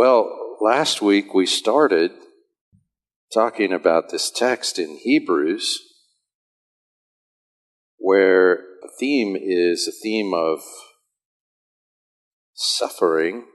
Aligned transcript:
Well, 0.00 0.58
last 0.60 1.02
week 1.02 1.34
we 1.34 1.44
started 1.44 2.12
talking 3.34 3.72
about 3.72 4.10
this 4.10 4.30
text 4.30 4.78
in 4.78 4.96
Hebrews 5.02 5.76
where 7.96 8.58
the 8.80 8.92
theme 9.00 9.36
is 9.36 9.88
a 9.88 9.90
theme 9.90 10.32
of 10.32 10.60
suffering 12.54 13.46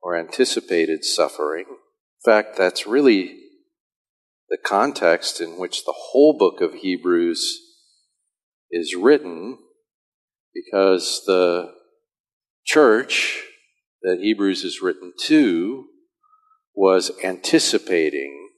or 0.00 0.16
anticipated 0.16 1.04
suffering. 1.04 1.64
In 1.68 2.24
fact, 2.24 2.56
that's 2.56 2.86
really 2.86 3.36
the 4.48 4.58
context 4.64 5.40
in 5.40 5.58
which 5.58 5.84
the 5.84 5.94
whole 6.12 6.38
book 6.38 6.60
of 6.60 6.74
Hebrews 6.74 7.58
is 8.70 8.94
written 8.94 9.58
because 10.54 11.24
the 11.26 11.72
church 12.64 13.40
that 14.04 14.20
Hebrews 14.20 14.62
is 14.62 14.80
written 14.80 15.12
to 15.22 15.86
was 16.74 17.10
anticipating 17.24 18.50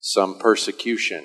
some 0.00 0.38
persecution. 0.38 1.24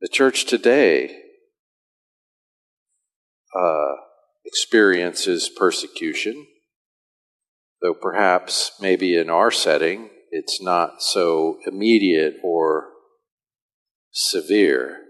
The 0.00 0.08
church 0.08 0.46
today 0.46 1.14
uh, 3.54 3.94
experiences 4.44 5.50
persecution, 5.54 6.46
though 7.82 7.94
perhaps 7.94 8.72
maybe 8.80 9.16
in 9.18 9.28
our 9.28 9.50
setting 9.50 10.08
it's 10.30 10.60
not 10.60 11.02
so 11.02 11.58
immediate 11.66 12.34
or 12.42 12.88
severe. 14.10 15.05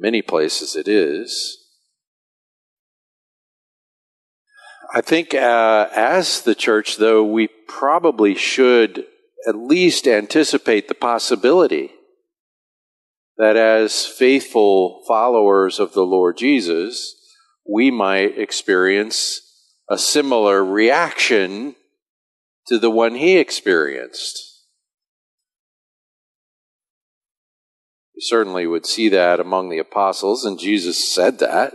Many 0.00 0.22
places 0.22 0.76
it 0.76 0.88
is. 0.88 1.58
I 4.94 5.02
think 5.02 5.34
uh, 5.34 5.88
as 5.94 6.40
the 6.40 6.54
church, 6.54 6.96
though, 6.96 7.22
we 7.22 7.48
probably 7.68 8.34
should 8.34 9.04
at 9.46 9.54
least 9.54 10.08
anticipate 10.08 10.88
the 10.88 10.94
possibility 10.94 11.90
that 13.36 13.56
as 13.56 14.06
faithful 14.06 15.02
followers 15.06 15.78
of 15.78 15.92
the 15.92 16.02
Lord 16.02 16.38
Jesus, 16.38 17.14
we 17.68 17.90
might 17.90 18.38
experience 18.38 19.42
a 19.90 19.98
similar 19.98 20.64
reaction 20.64 21.74
to 22.68 22.78
the 22.78 22.90
one 22.90 23.16
he 23.16 23.36
experienced. 23.36 24.49
You 28.20 28.26
certainly 28.26 28.66
would 28.66 28.84
see 28.84 29.08
that 29.08 29.40
among 29.40 29.70
the 29.70 29.78
apostles, 29.78 30.44
and 30.44 30.58
Jesus 30.58 31.10
said 31.10 31.38
that. 31.38 31.72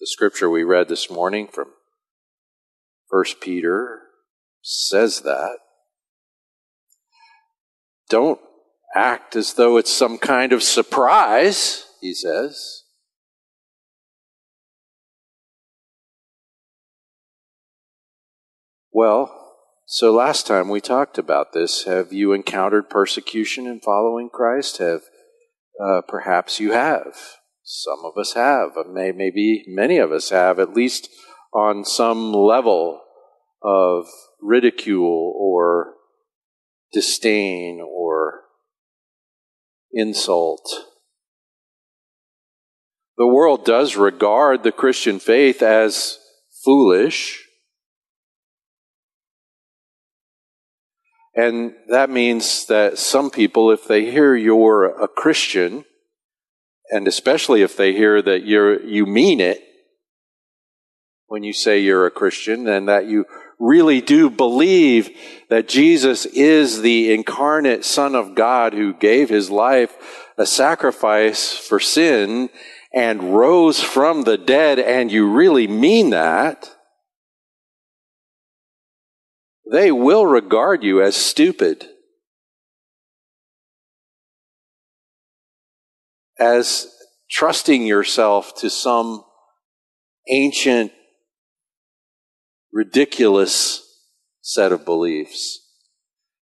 The 0.00 0.06
scripture 0.06 0.48
we 0.48 0.62
read 0.62 0.88
this 0.88 1.10
morning 1.10 1.48
from 1.48 1.66
1 3.10 3.24
Peter 3.42 4.00
says 4.62 5.20
that. 5.20 5.58
Don't 8.08 8.40
act 8.96 9.36
as 9.36 9.52
though 9.52 9.76
it's 9.76 9.92
some 9.92 10.16
kind 10.16 10.50
of 10.50 10.62
surprise, 10.62 11.84
he 12.00 12.14
says. 12.14 12.84
Well, 18.90 19.39
so 19.92 20.12
last 20.12 20.46
time 20.46 20.68
we 20.68 20.80
talked 20.80 21.18
about 21.18 21.52
this. 21.52 21.82
Have 21.82 22.12
you 22.12 22.32
encountered 22.32 22.88
persecution 22.88 23.66
in 23.66 23.80
following 23.80 24.30
Christ? 24.32 24.78
Have 24.78 25.02
uh, 25.84 26.02
perhaps 26.06 26.60
you 26.60 26.70
have. 26.70 27.16
Some 27.64 28.04
of 28.04 28.16
us 28.16 28.34
have. 28.34 28.70
May, 28.88 29.10
maybe 29.10 29.64
many 29.66 29.98
of 29.98 30.12
us 30.12 30.30
have, 30.30 30.60
at 30.60 30.74
least 30.74 31.08
on 31.52 31.84
some 31.84 32.32
level 32.32 33.02
of 33.64 34.06
ridicule 34.40 35.34
or 35.36 35.94
disdain 36.92 37.80
or 37.84 38.42
insult. 39.92 40.70
The 43.18 43.26
world 43.26 43.64
does 43.64 43.96
regard 43.96 44.62
the 44.62 44.70
Christian 44.70 45.18
faith 45.18 45.62
as 45.62 46.20
foolish 46.64 47.44
And 51.34 51.74
that 51.88 52.10
means 52.10 52.66
that 52.66 52.98
some 52.98 53.30
people, 53.30 53.70
if 53.70 53.86
they 53.86 54.10
hear 54.10 54.34
you're 54.34 54.84
a 54.84 55.06
Christian, 55.06 55.84
and 56.90 57.06
especially 57.06 57.62
if 57.62 57.76
they 57.76 57.92
hear 57.92 58.20
that 58.20 58.44
you're, 58.44 58.82
you 58.82 59.06
mean 59.06 59.40
it 59.40 59.62
when 61.26 61.44
you 61.44 61.52
say 61.52 61.78
you're 61.78 62.06
a 62.06 62.10
Christian, 62.10 62.66
and 62.66 62.88
that 62.88 63.06
you 63.06 63.24
really 63.60 64.00
do 64.00 64.28
believe 64.28 65.10
that 65.48 65.68
Jesus 65.68 66.26
is 66.26 66.80
the 66.80 67.12
incarnate 67.12 67.84
Son 67.84 68.16
of 68.16 68.34
God 68.34 68.72
who 68.72 68.92
gave 68.94 69.28
his 69.28 69.50
life 69.50 70.26
a 70.36 70.46
sacrifice 70.46 71.52
for 71.52 71.78
sin 71.78 72.48
and 72.92 73.36
rose 73.36 73.80
from 73.80 74.22
the 74.22 74.36
dead, 74.36 74.80
and 74.80 75.12
you 75.12 75.30
really 75.30 75.68
mean 75.68 76.10
that, 76.10 76.74
they 79.70 79.92
will 79.92 80.26
regard 80.26 80.82
you 80.82 81.00
as 81.00 81.14
stupid, 81.14 81.86
as 86.38 86.92
trusting 87.30 87.86
yourself 87.86 88.54
to 88.56 88.68
some 88.68 89.24
ancient, 90.28 90.92
ridiculous 92.72 93.82
set 94.40 94.72
of 94.72 94.84
beliefs 94.84 95.60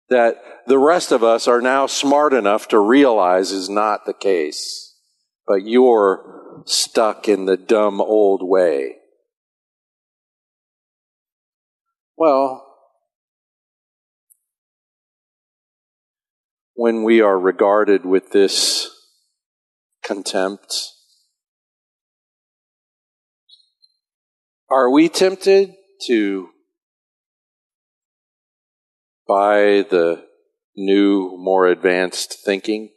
that 0.08 0.36
the 0.66 0.78
rest 0.78 1.12
of 1.12 1.22
us 1.22 1.46
are 1.46 1.60
now 1.60 1.86
smart 1.86 2.32
enough 2.32 2.68
to 2.68 2.78
realize 2.78 3.50
is 3.50 3.68
not 3.68 4.06
the 4.06 4.14
case, 4.14 4.96
but 5.46 5.66
you're 5.66 6.62
stuck 6.66 7.28
in 7.28 7.44
the 7.46 7.56
dumb 7.56 8.00
old 8.00 8.40
way. 8.42 8.96
Well, 12.16 12.67
when 16.78 17.02
we 17.02 17.20
are 17.20 17.36
regarded 17.36 18.06
with 18.06 18.30
this 18.30 18.88
contempt? 20.04 20.92
Are 24.70 24.88
we 24.88 25.08
tempted 25.08 25.74
to 26.06 26.50
buy 29.26 29.84
the 29.90 30.24
new, 30.76 31.36
more 31.36 31.66
advanced 31.66 32.36
thinking? 32.44 32.90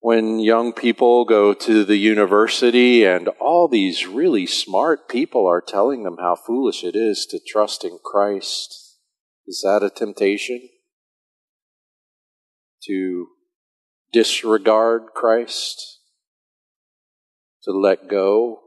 When 0.00 0.40
young 0.40 0.72
people 0.72 1.24
go 1.24 1.54
to 1.54 1.84
the 1.84 1.98
university 1.98 3.04
and 3.04 3.28
all 3.38 3.68
these 3.68 4.08
really 4.08 4.46
smart 4.46 5.08
people 5.08 5.46
are 5.46 5.60
telling 5.60 6.02
them 6.02 6.16
how 6.18 6.34
foolish 6.34 6.82
it 6.82 6.96
is 6.96 7.26
to 7.26 7.38
trust 7.38 7.84
in 7.84 8.00
Christ, 8.04 8.86
is 9.48 9.62
that 9.62 9.82
a 9.82 9.88
temptation? 9.88 10.60
To 12.84 13.28
disregard 14.12 15.06
Christ? 15.14 16.00
To 17.62 17.72
let 17.72 18.08
go? 18.08 18.60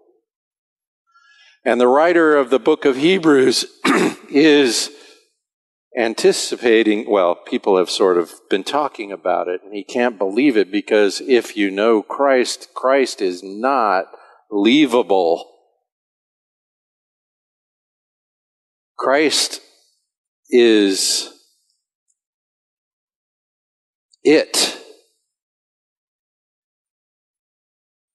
And 1.63 1.79
the 1.79 1.87
writer 1.87 2.35
of 2.35 2.49
the 2.49 2.57
book 2.57 2.85
of 2.85 2.97
Hebrews 2.97 3.65
is 4.31 4.89
anticipating, 5.95 7.07
well, 7.07 7.35
people 7.35 7.77
have 7.77 7.91
sort 7.91 8.17
of 8.17 8.31
been 8.49 8.63
talking 8.63 9.11
about 9.11 9.47
it, 9.47 9.61
and 9.63 9.75
he 9.75 9.83
can't 9.83 10.17
believe 10.17 10.57
it 10.57 10.71
because 10.71 11.21
if 11.21 11.55
you 11.55 11.69
know 11.69 12.01
Christ, 12.01 12.69
Christ 12.73 13.21
is 13.21 13.43
not 13.43 14.05
leavable. 14.51 15.43
Christ 18.97 19.61
is 20.51 21.33
it. 24.23 24.77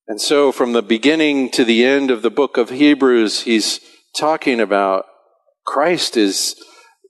And 0.09 0.21
so, 0.21 0.53
from 0.53 0.73
the 0.73 0.83
beginning 0.83 1.51
to 1.51 1.65
the 1.65 1.85
end 1.85 2.13
of 2.13 2.23
the 2.23 2.31
book 2.31 2.57
of 2.57 2.71
Hebrews, 2.71 3.43
he's 3.43 3.81
talking 4.17 4.61
about 4.61 5.07
Christ 5.65 6.17
is 6.17 6.55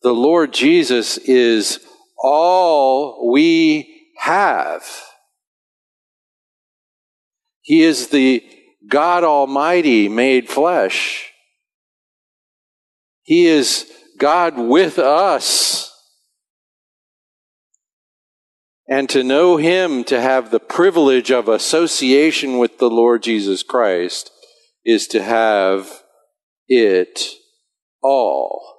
the 0.03 0.15
Lord 0.15 0.55
Jesus 0.55 1.19
is 1.19 1.81
all 2.17 3.31
we 3.31 4.09
have. 4.19 4.85
He 7.61 7.83
is 7.83 8.09
the 8.09 8.43
God 8.89 9.25
Almighty 9.25 10.09
made 10.09 10.49
flesh. 10.49 11.31
He 13.25 13.47
is 13.47 13.91
God 14.19 14.59
with 14.59 14.99
us. 14.99 15.93
And 18.89 19.09
to 19.11 19.25
know 19.25 19.57
him, 19.57 20.05
to 20.05 20.21
have 20.21 20.51
the 20.51 20.61
privilege 20.61 21.33
of 21.33 21.49
association 21.49 22.59
with 22.59 22.79
the 22.79 22.91
Lord 22.91 23.23
Jesus 23.23 23.63
Christ, 23.63 24.31
is 24.85 25.09
to 25.09 25.23
have 25.23 26.03
it 26.69 27.21
all. 28.03 28.77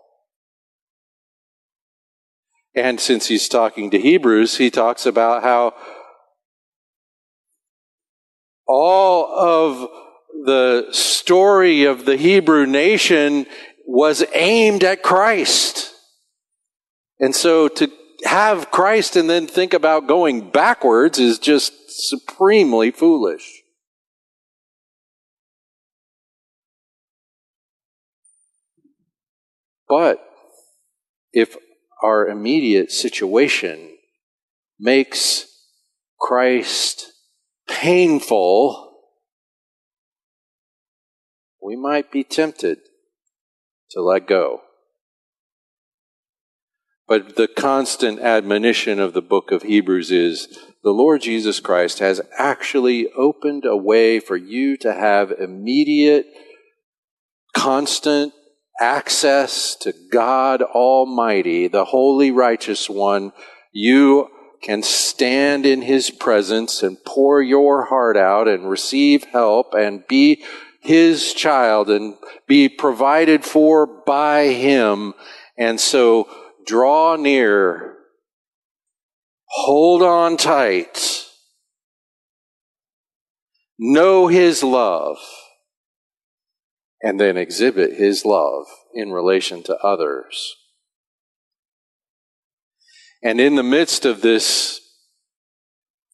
And 2.73 2.99
since 2.99 3.27
he's 3.27 3.49
talking 3.49 3.89
to 3.91 3.99
Hebrews, 3.99 4.57
he 4.57 4.69
talks 4.69 5.05
about 5.05 5.43
how 5.43 5.73
all 8.67 9.25
of 9.25 9.89
the 10.45 10.87
story 10.91 11.83
of 11.83 12.05
the 12.05 12.17
Hebrew 12.17 12.65
nation 12.65 13.45
was 13.87 14.23
aimed 14.33 14.83
at 14.83 15.01
Christ. 15.01 15.93
And 17.19 17.33
so 17.33 17.69
to 17.69 17.89
have 18.25 18.69
Christ 18.69 19.15
and 19.15 19.29
then 19.29 19.47
think 19.47 19.73
about 19.73 20.07
going 20.07 20.51
backwards 20.51 21.17
is 21.17 21.39
just 21.39 21.73
supremely 21.87 22.91
foolish. 22.91 23.63
But 29.87 30.19
if 31.31 31.55
our 32.03 32.27
immediate 32.27 32.91
situation 32.91 33.95
makes 34.77 35.47
Christ 36.19 37.13
painful, 37.69 38.99
we 41.61 41.77
might 41.77 42.11
be 42.11 42.25
tempted 42.25 42.79
to 43.91 44.01
let 44.01 44.27
go. 44.27 44.61
But 47.07 47.37
the 47.37 47.47
constant 47.47 48.19
admonition 48.19 48.99
of 48.99 49.13
the 49.13 49.21
book 49.21 49.51
of 49.51 49.63
Hebrews 49.63 50.11
is 50.11 50.59
the 50.83 50.91
Lord 50.91 51.21
Jesus 51.21 51.61
Christ 51.61 51.99
has 51.99 52.21
actually 52.37 53.07
opened 53.11 53.63
a 53.65 53.77
way 53.77 54.19
for 54.19 54.35
you 54.35 54.75
to 54.77 54.93
have 54.93 55.31
immediate, 55.31 56.27
constant 57.55 58.33
access 58.79 59.75
to 59.77 59.93
God 60.11 60.61
Almighty, 60.61 61.69
the 61.69 61.85
Holy 61.85 62.29
Righteous 62.29 62.89
One. 62.89 63.31
You 63.71 64.29
can 64.61 64.83
stand 64.83 65.65
in 65.65 65.81
His 65.81 66.09
presence 66.09 66.83
and 66.83 66.97
pour 67.05 67.41
your 67.41 67.85
heart 67.85 68.17
out 68.17 68.49
and 68.49 68.69
receive 68.69 69.23
help 69.25 69.73
and 69.73 70.05
be 70.07 70.43
His 70.81 71.33
child 71.33 71.89
and 71.89 72.15
be 72.47 72.69
provided 72.69 73.43
for 73.43 73.85
by 73.85 74.47
Him. 74.47 75.13
And 75.57 75.79
so 75.79 76.29
draw 76.65 77.15
near, 77.15 77.95
hold 79.45 80.01
on 80.01 80.37
tight, 80.37 81.25
know 83.79 84.27
His 84.27 84.63
love, 84.63 85.17
and 87.01 87.19
then 87.19 87.37
exhibit 87.37 87.93
His 87.93 88.25
love 88.25 88.65
in 88.93 89.11
relation 89.11 89.63
to 89.63 89.75
others. 89.77 90.55
And 93.23 93.41
in 93.41 93.55
the 93.55 93.63
midst 93.63 94.05
of 94.05 94.21
this 94.21 94.79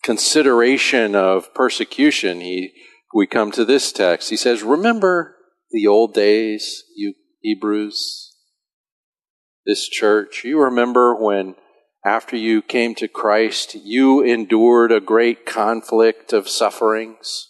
consideration 0.03 1.15
of 1.15 1.53
persecution, 1.53 2.41
he, 2.41 2.73
we 3.13 3.27
come 3.27 3.51
to 3.51 3.65
this 3.65 3.91
text. 3.91 4.29
He 4.29 4.37
says, 4.37 4.63
Remember 4.63 5.35
the 5.71 5.87
old 5.87 6.13
days, 6.13 6.83
you 6.95 7.13
Hebrews? 7.41 8.33
this 9.65 9.87
church. 9.87 10.43
You 10.43 10.61
remember 10.61 11.15
when, 11.15 11.55
after 12.05 12.35
you 12.35 12.61
came 12.61 12.95
to 12.95 13.07
Christ, 13.07 13.75
you 13.75 14.21
endured 14.21 14.91
a 14.91 14.99
great 14.99 15.45
conflict 15.45 16.33
of 16.33 16.49
sufferings? 16.49 17.49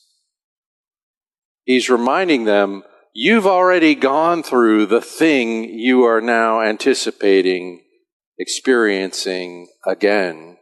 He's 1.63 1.89
reminding 1.89 2.45
them, 2.45 2.83
you've 3.13 3.48
already 3.48 3.95
gone 3.95 4.44
through 4.44 4.88
the 4.88 5.01
thing 5.01 5.63
you 5.63 6.04
are 6.04 6.21
now 6.21 6.62
anticipating 6.62 7.81
experiencing 8.38 9.68
again. 9.86 10.57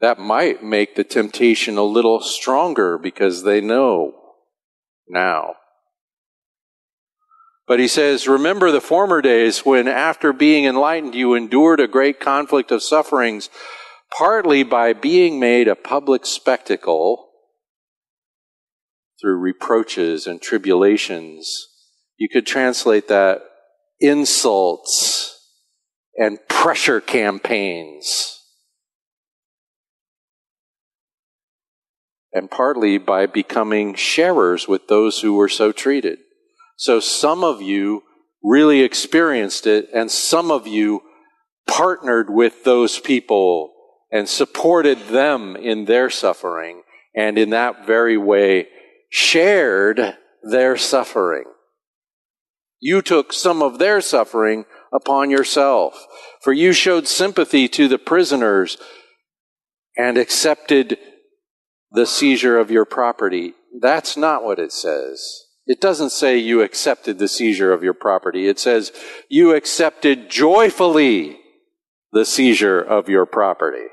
That 0.00 0.18
might 0.18 0.62
make 0.62 0.94
the 0.94 1.04
temptation 1.04 1.76
a 1.76 1.82
little 1.82 2.20
stronger 2.20 2.98
because 2.98 3.42
they 3.42 3.60
know 3.60 4.14
now. 5.08 5.54
But 7.66 7.80
he 7.80 7.88
says, 7.88 8.28
Remember 8.28 8.70
the 8.70 8.80
former 8.80 9.20
days 9.20 9.60
when, 9.60 9.88
after 9.88 10.32
being 10.32 10.64
enlightened, 10.64 11.14
you 11.14 11.34
endured 11.34 11.80
a 11.80 11.88
great 11.88 12.20
conflict 12.20 12.70
of 12.70 12.82
sufferings, 12.82 13.50
partly 14.16 14.62
by 14.62 14.94
being 14.94 15.38
made 15.38 15.68
a 15.68 15.74
public 15.74 16.24
spectacle 16.24 17.28
through 19.20 19.38
reproaches 19.38 20.26
and 20.26 20.40
tribulations. 20.40 21.68
You 22.16 22.28
could 22.28 22.46
translate 22.46 23.08
that 23.08 23.42
insults 24.00 25.34
and 26.16 26.38
pressure 26.48 27.00
campaigns. 27.00 28.37
And 32.32 32.50
partly 32.50 32.98
by 32.98 33.26
becoming 33.26 33.94
sharers 33.94 34.68
with 34.68 34.88
those 34.88 35.20
who 35.20 35.34
were 35.34 35.48
so 35.48 35.72
treated. 35.72 36.18
So 36.76 37.00
some 37.00 37.42
of 37.42 37.62
you 37.62 38.02
really 38.42 38.82
experienced 38.82 39.66
it, 39.66 39.88
and 39.94 40.10
some 40.10 40.50
of 40.50 40.66
you 40.66 41.02
partnered 41.66 42.30
with 42.30 42.64
those 42.64 42.98
people 43.00 43.72
and 44.10 44.28
supported 44.28 44.98
them 45.08 45.56
in 45.56 45.86
their 45.86 46.08
suffering, 46.08 46.82
and 47.14 47.38
in 47.38 47.50
that 47.50 47.86
very 47.86 48.16
way 48.16 48.68
shared 49.10 50.16
their 50.42 50.76
suffering. 50.76 51.44
You 52.80 53.02
took 53.02 53.32
some 53.32 53.62
of 53.62 53.78
their 53.78 54.00
suffering 54.00 54.64
upon 54.92 55.30
yourself, 55.30 56.06
for 56.42 56.52
you 56.52 56.72
showed 56.72 57.08
sympathy 57.08 57.68
to 57.68 57.88
the 57.88 57.98
prisoners 57.98 58.78
and 59.96 60.16
accepted 60.16 60.98
the 61.90 62.06
seizure 62.06 62.58
of 62.58 62.70
your 62.70 62.84
property. 62.84 63.54
That's 63.80 64.16
not 64.16 64.44
what 64.44 64.58
it 64.58 64.72
says. 64.72 65.44
It 65.66 65.80
doesn't 65.80 66.10
say 66.10 66.38
you 66.38 66.62
accepted 66.62 67.18
the 67.18 67.28
seizure 67.28 67.72
of 67.72 67.82
your 67.82 67.94
property. 67.94 68.48
It 68.48 68.58
says 68.58 68.92
you 69.28 69.54
accepted 69.54 70.30
joyfully 70.30 71.38
the 72.12 72.24
seizure 72.24 72.80
of 72.80 73.08
your 73.08 73.26
property. 73.26 73.86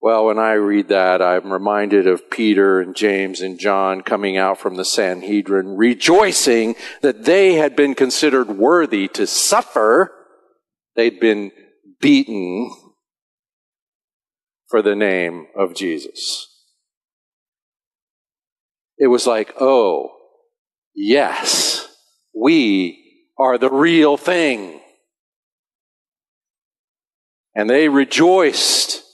Well, 0.00 0.26
when 0.26 0.38
I 0.38 0.52
read 0.52 0.88
that, 0.88 1.22
I'm 1.22 1.50
reminded 1.50 2.06
of 2.06 2.30
Peter 2.30 2.78
and 2.78 2.94
James 2.94 3.40
and 3.40 3.58
John 3.58 4.02
coming 4.02 4.36
out 4.36 4.58
from 4.58 4.76
the 4.76 4.84
Sanhedrin, 4.84 5.78
rejoicing 5.78 6.74
that 7.00 7.24
they 7.24 7.54
had 7.54 7.74
been 7.74 7.94
considered 7.94 8.48
worthy 8.48 9.08
to 9.08 9.26
suffer. 9.26 10.12
They'd 10.94 11.20
been 11.20 11.52
beaten 12.00 12.70
for 14.74 14.82
the 14.82 14.96
name 14.96 15.46
of 15.54 15.72
Jesus. 15.72 16.48
It 18.98 19.06
was 19.06 19.24
like, 19.24 19.54
oh, 19.60 20.10
yes, 20.96 21.86
we 22.34 23.22
are 23.38 23.56
the 23.56 23.70
real 23.70 24.16
thing. 24.16 24.80
And 27.54 27.70
they 27.70 27.88
rejoiced 27.88 29.04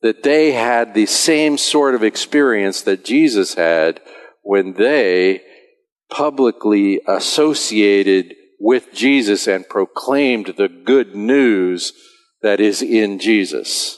that 0.00 0.22
they 0.22 0.52
had 0.52 0.94
the 0.94 1.04
same 1.04 1.58
sort 1.58 1.94
of 1.94 2.02
experience 2.02 2.80
that 2.80 3.04
Jesus 3.04 3.52
had 3.52 4.00
when 4.40 4.72
they 4.72 5.42
publicly 6.10 7.02
associated 7.06 8.34
with 8.58 8.94
Jesus 8.94 9.46
and 9.46 9.68
proclaimed 9.68 10.54
the 10.56 10.70
good 10.70 11.14
news 11.14 11.92
that 12.40 12.60
is 12.60 12.80
in 12.80 13.18
Jesus. 13.18 13.97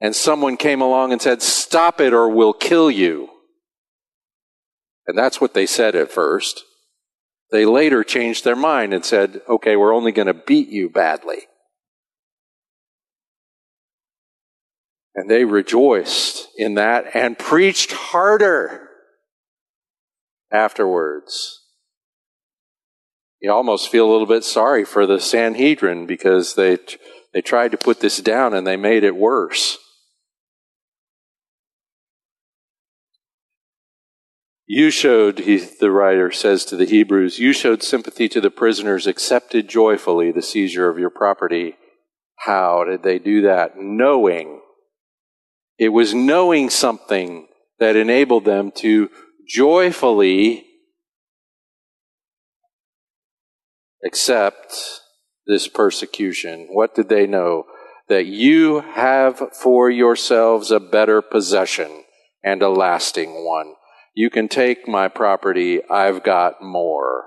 And 0.00 0.16
someone 0.16 0.56
came 0.56 0.80
along 0.80 1.12
and 1.12 1.20
said, 1.20 1.42
Stop 1.42 2.00
it 2.00 2.12
or 2.12 2.28
we'll 2.28 2.54
kill 2.54 2.90
you. 2.90 3.28
And 5.06 5.18
that's 5.18 5.40
what 5.40 5.54
they 5.54 5.66
said 5.66 5.94
at 5.94 6.10
first. 6.12 6.64
They 7.50 7.66
later 7.66 8.04
changed 8.04 8.44
their 8.44 8.56
mind 8.56 8.94
and 8.94 9.04
said, 9.04 9.40
okay, 9.48 9.76
we're 9.76 9.94
only 9.94 10.12
going 10.12 10.28
to 10.28 10.34
beat 10.34 10.68
you 10.68 10.88
badly. 10.88 11.38
And 15.14 15.28
they 15.28 15.44
rejoiced 15.44 16.48
in 16.56 16.74
that 16.74 17.16
and 17.16 17.36
preached 17.36 17.90
harder 17.90 18.88
afterwards. 20.52 21.60
You 23.40 23.50
almost 23.50 23.88
feel 23.88 24.08
a 24.08 24.12
little 24.12 24.26
bit 24.26 24.44
sorry 24.44 24.84
for 24.84 25.06
the 25.06 25.18
Sanhedrin 25.18 26.06
because 26.06 26.54
they, 26.54 26.78
they 27.34 27.40
tried 27.40 27.72
to 27.72 27.76
put 27.76 28.00
this 28.00 28.18
down 28.18 28.54
and 28.54 28.64
they 28.64 28.76
made 28.76 29.02
it 29.02 29.16
worse. 29.16 29.78
You 34.72 34.92
showed, 34.92 35.40
he, 35.40 35.56
the 35.56 35.90
writer 35.90 36.30
says 36.30 36.64
to 36.66 36.76
the 36.76 36.84
Hebrews, 36.84 37.40
you 37.40 37.52
showed 37.52 37.82
sympathy 37.82 38.28
to 38.28 38.40
the 38.40 38.52
prisoners, 38.52 39.08
accepted 39.08 39.68
joyfully 39.68 40.30
the 40.30 40.42
seizure 40.42 40.88
of 40.88 40.96
your 40.96 41.10
property. 41.10 41.74
How 42.36 42.84
did 42.84 43.02
they 43.02 43.18
do 43.18 43.42
that? 43.42 43.72
Knowing. 43.76 44.60
It 45.76 45.88
was 45.88 46.14
knowing 46.14 46.70
something 46.70 47.48
that 47.80 47.96
enabled 47.96 48.44
them 48.44 48.70
to 48.76 49.10
joyfully 49.48 50.66
accept 54.06 55.00
this 55.48 55.66
persecution. 55.66 56.68
What 56.70 56.94
did 56.94 57.08
they 57.08 57.26
know? 57.26 57.64
That 58.08 58.26
you 58.26 58.82
have 58.82 59.52
for 59.52 59.90
yourselves 59.90 60.70
a 60.70 60.78
better 60.78 61.22
possession 61.22 62.04
and 62.44 62.62
a 62.62 62.68
lasting 62.68 63.44
one. 63.44 63.74
You 64.20 64.28
can 64.28 64.48
take 64.48 64.86
my 64.86 65.08
property, 65.08 65.80
I've 65.88 66.22
got 66.22 66.60
more. 66.60 67.24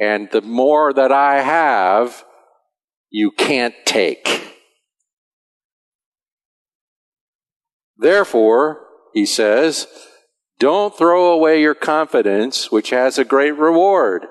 And 0.00 0.28
the 0.32 0.40
more 0.40 0.92
that 0.92 1.12
I 1.12 1.42
have, 1.42 2.24
you 3.08 3.30
can't 3.30 3.72
take. 3.84 4.52
Therefore, 7.96 8.80
he 9.14 9.24
says, 9.26 9.86
don't 10.58 10.98
throw 10.98 11.30
away 11.30 11.60
your 11.60 11.76
confidence, 11.76 12.72
which 12.72 12.90
has 12.90 13.16
a 13.16 13.24
great 13.24 13.56
reward. 13.56 14.26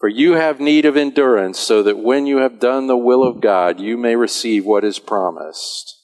For 0.00 0.08
you 0.08 0.32
have 0.32 0.58
need 0.58 0.86
of 0.86 0.96
endurance, 0.96 1.60
so 1.60 1.84
that 1.84 1.98
when 1.98 2.26
you 2.26 2.38
have 2.38 2.58
done 2.58 2.88
the 2.88 2.96
will 2.96 3.22
of 3.22 3.40
God, 3.40 3.78
you 3.78 3.96
may 3.96 4.16
receive 4.16 4.66
what 4.66 4.84
is 4.84 4.98
promised. 4.98 5.99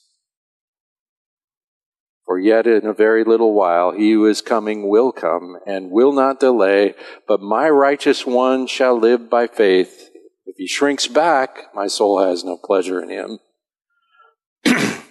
For 2.26 2.40
yet 2.40 2.66
in 2.66 2.84
a 2.84 2.92
very 2.92 3.22
little 3.22 3.54
while 3.54 3.92
he 3.92 4.10
who 4.10 4.26
is 4.26 4.42
coming 4.42 4.88
will 4.88 5.12
come 5.12 5.56
and 5.64 5.92
will 5.92 6.12
not 6.12 6.40
delay, 6.40 6.94
but 7.28 7.40
my 7.40 7.68
righteous 7.68 8.26
one 8.26 8.66
shall 8.66 8.98
live 8.98 9.30
by 9.30 9.46
faith. 9.46 10.10
If 10.44 10.56
he 10.56 10.66
shrinks 10.66 11.06
back, 11.06 11.72
my 11.72 11.86
soul 11.86 12.18
has 12.18 12.42
no 12.42 12.56
pleasure 12.56 13.00
in 13.00 13.10
him. 13.10 13.38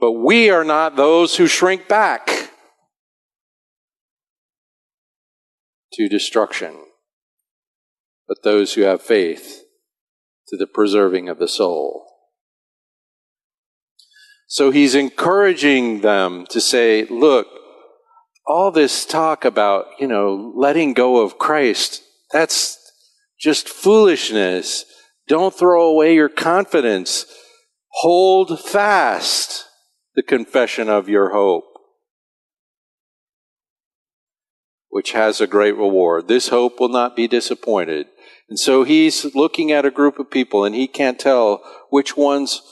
but 0.00 0.12
we 0.12 0.48
are 0.48 0.64
not 0.64 0.96
those 0.96 1.36
who 1.36 1.46
shrink 1.46 1.86
back 1.86 2.50
to 5.92 6.08
destruction, 6.08 6.76
but 8.26 8.42
those 8.42 8.72
who 8.72 8.82
have 8.82 9.02
faith 9.02 9.64
to 10.48 10.56
the 10.56 10.66
preserving 10.66 11.28
of 11.28 11.38
the 11.38 11.48
soul. 11.48 12.06
So 14.50 14.70
he's 14.70 14.94
encouraging 14.94 16.00
them 16.00 16.46
to 16.48 16.58
say, 16.58 17.04
look, 17.04 17.46
all 18.46 18.70
this 18.70 19.04
talk 19.04 19.44
about, 19.44 19.88
you 20.00 20.08
know, 20.08 20.54
letting 20.56 20.94
go 20.94 21.22
of 21.22 21.36
Christ, 21.36 22.02
that's 22.32 22.78
just 23.38 23.68
foolishness. 23.68 24.86
Don't 25.28 25.54
throw 25.54 25.90
away 25.90 26.14
your 26.14 26.30
confidence. 26.30 27.26
Hold 28.00 28.58
fast 28.58 29.66
the 30.14 30.22
confession 30.22 30.88
of 30.88 31.10
your 31.10 31.30
hope, 31.34 31.64
which 34.88 35.12
has 35.12 35.42
a 35.42 35.46
great 35.46 35.76
reward. 35.76 36.26
This 36.26 36.48
hope 36.48 36.80
will 36.80 36.88
not 36.88 37.14
be 37.14 37.28
disappointed. 37.28 38.06
And 38.48 38.58
so 38.58 38.82
he's 38.82 39.34
looking 39.34 39.72
at 39.72 39.84
a 39.84 39.90
group 39.90 40.18
of 40.18 40.30
people 40.30 40.64
and 40.64 40.74
he 40.74 40.86
can't 40.86 41.18
tell 41.18 41.62
which 41.90 42.16
ones 42.16 42.62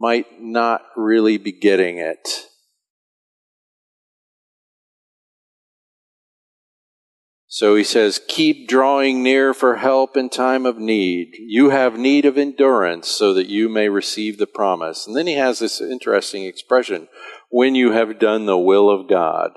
might 0.00 0.40
not 0.40 0.82
really 0.96 1.36
be 1.36 1.52
getting 1.52 1.98
it. 1.98 2.46
So 7.52 7.74
he 7.74 7.82
says, 7.82 8.20
keep 8.28 8.68
drawing 8.68 9.24
near 9.24 9.52
for 9.52 9.76
help 9.76 10.16
in 10.16 10.30
time 10.30 10.64
of 10.64 10.78
need. 10.78 11.34
You 11.36 11.70
have 11.70 11.98
need 11.98 12.24
of 12.24 12.38
endurance 12.38 13.08
so 13.08 13.34
that 13.34 13.48
you 13.48 13.68
may 13.68 13.88
receive 13.88 14.38
the 14.38 14.46
promise. 14.46 15.06
And 15.06 15.16
then 15.16 15.26
he 15.26 15.34
has 15.34 15.58
this 15.58 15.80
interesting 15.80 16.44
expression, 16.44 17.08
when 17.50 17.74
you 17.74 17.90
have 17.90 18.20
done 18.20 18.46
the 18.46 18.56
will 18.56 18.88
of 18.88 19.08
God. 19.08 19.50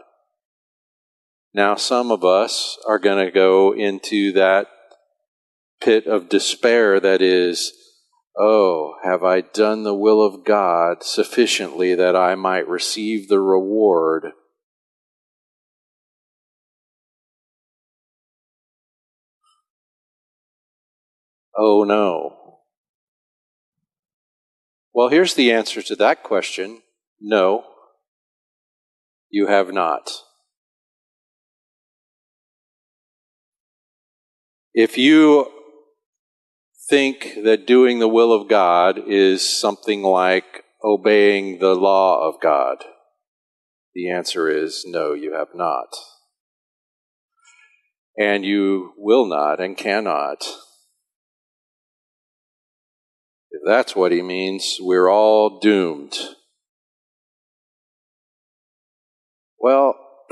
Now, 1.53 1.75
some 1.75 2.12
of 2.12 2.25
us 2.25 2.79
are 2.88 2.97
going 2.97 3.23
to 3.23 3.31
go 3.31 3.75
into 3.75 4.31
that 4.33 4.67
pit 5.79 6.07
of 6.07 6.29
despair 6.29 7.00
that 7.00 7.21
is, 7.21 7.71
Oh, 8.37 8.95
have 9.03 9.23
I 9.23 9.41
done 9.41 9.83
the 9.83 9.93
will 9.93 10.21
of 10.21 10.43
God 10.43 11.03
sufficiently 11.03 11.93
that 11.93 12.15
I 12.15 12.33
might 12.33 12.67
receive 12.67 13.27
the 13.27 13.39
reward? 13.39 14.31
Oh 21.55 21.83
no. 21.83 22.59
Well, 24.93 25.09
here's 25.09 25.35
the 25.35 25.51
answer 25.51 25.81
to 25.83 25.95
that 25.97 26.23
question 26.23 26.81
no, 27.21 27.65
you 29.29 29.47
have 29.47 29.71
not. 29.71 30.11
If 34.73 34.97
you 34.97 35.51
think 36.93 37.43
that 37.43 37.65
doing 37.65 37.97
the 37.97 38.07
will 38.07 38.31
of 38.31 38.47
God 38.47 39.00
is 39.07 39.41
something 39.50 40.03
like 40.03 40.63
obeying 40.83 41.57
the 41.57 41.73
law 41.73 42.29
of 42.29 42.39
God? 42.39 42.83
The 43.95 44.12
answer 44.12 44.47
is 44.47 44.83
no, 44.85 45.13
you 45.13 45.33
have 45.33 45.55
not. 45.55 45.88
And 48.15 48.45
you 48.45 48.93
will 48.95 49.25
not 49.25 49.59
and 49.59 49.75
cannot. 49.75 50.45
If 53.50 53.62
that's 53.65 53.95
what 53.95 54.12
he 54.12 54.21
means, 54.21 54.77
we're 54.79 55.09
all 55.09 55.59
doomed. 55.59 56.15
Well, 59.57 59.95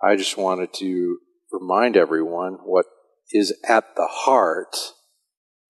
I 0.00 0.14
just 0.14 0.36
wanted 0.36 0.72
to 0.74 1.18
remind 1.50 1.96
everyone 1.96 2.58
what 2.62 2.86
is 3.32 3.54
at 3.68 3.96
the 3.96 4.08
heart 4.08 4.76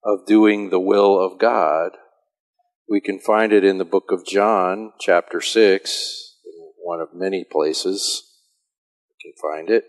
of 0.05 0.27
doing 0.27 0.71
the 0.71 0.81
will 0.81 1.19
of 1.19 1.39
God. 1.39 1.93
We 2.89 3.01
can 3.01 3.19
find 3.19 3.53
it 3.53 3.65
in 3.65 3.79
the 3.79 3.85
book 3.85 4.11
of 4.11 4.27
John, 4.27 4.93
chapter 5.01 5.41
6, 5.41 6.37
one 6.83 7.01
of 7.01 7.09
many 7.15 7.45
places. 7.45 8.23
We 9.09 9.31
can 9.31 9.51
find 9.51 9.71
it. 9.71 9.85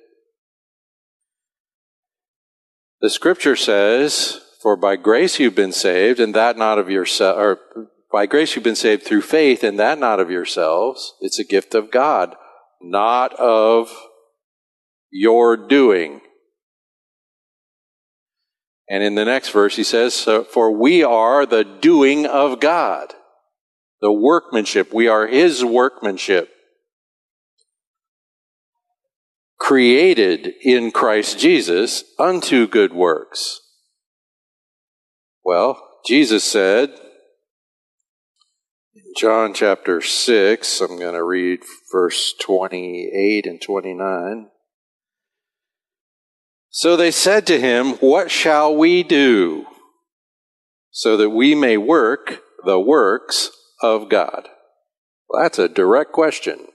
The 3.01 3.09
scripture 3.09 3.55
says, 3.55 4.39
For 4.61 4.77
by 4.77 4.95
grace 4.95 5.39
you've 5.39 5.55
been 5.55 5.73
saved, 5.73 6.19
and 6.19 6.33
that 6.35 6.57
not 6.57 6.79
of 6.79 6.89
yourself, 6.89 7.37
or 7.37 7.59
by 8.11 8.27
grace 8.27 8.55
you've 8.55 8.63
been 8.63 8.75
saved 8.75 9.03
through 9.03 9.23
faith, 9.23 9.63
and 9.63 9.77
that 9.79 9.99
not 9.99 10.19
of 10.19 10.29
yourselves. 10.29 11.15
It's 11.19 11.39
a 11.39 11.43
gift 11.43 11.75
of 11.75 11.91
God, 11.91 12.35
not 12.81 13.33
of 13.33 13.91
your 15.11 15.57
doing. 15.57 16.21
And 18.93 19.01
in 19.01 19.15
the 19.15 19.25
next 19.25 19.49
verse, 19.49 19.75
he 19.75 19.83
says, 19.83 20.21
For 20.21 20.69
we 20.69 21.01
are 21.01 21.47
the 21.47 21.63
doing 21.63 22.27
of 22.27 22.59
God, 22.59 23.11
the 24.01 24.11
workmanship. 24.13 24.93
We 24.93 25.07
are 25.07 25.25
his 25.25 25.65
workmanship, 25.65 26.51
created 29.57 30.53
in 30.61 30.91
Christ 30.91 31.39
Jesus 31.39 32.03
unto 32.19 32.67
good 32.67 32.93
works. 32.93 33.61
Well, 35.43 35.81
Jesus 36.05 36.43
said, 36.43 36.93
John 39.17 39.55
chapter 39.55 40.01
6, 40.01 40.81
I'm 40.81 40.99
going 40.99 41.15
to 41.15 41.23
read 41.23 41.61
verse 41.91 42.35
28 42.39 43.47
and 43.47 43.59
29. 43.59 44.49
So 46.75 46.97
they 46.97 47.11
said 47.11 47.45
to 47.47 47.59
him, 47.59 47.93
What 47.99 48.31
shall 48.31 48.75
we 48.75 49.03
do 49.03 49.67
so 50.89 51.15
that 51.17 51.29
we 51.29 51.53
may 51.53 51.77
work 51.77 52.41
the 52.65 52.79
works 52.79 53.51
of 53.83 54.09
God? 54.09 54.49
Well, 55.29 55.43
that's 55.43 55.59
a 55.59 55.69
direct 55.69 56.13
question. 56.13 56.65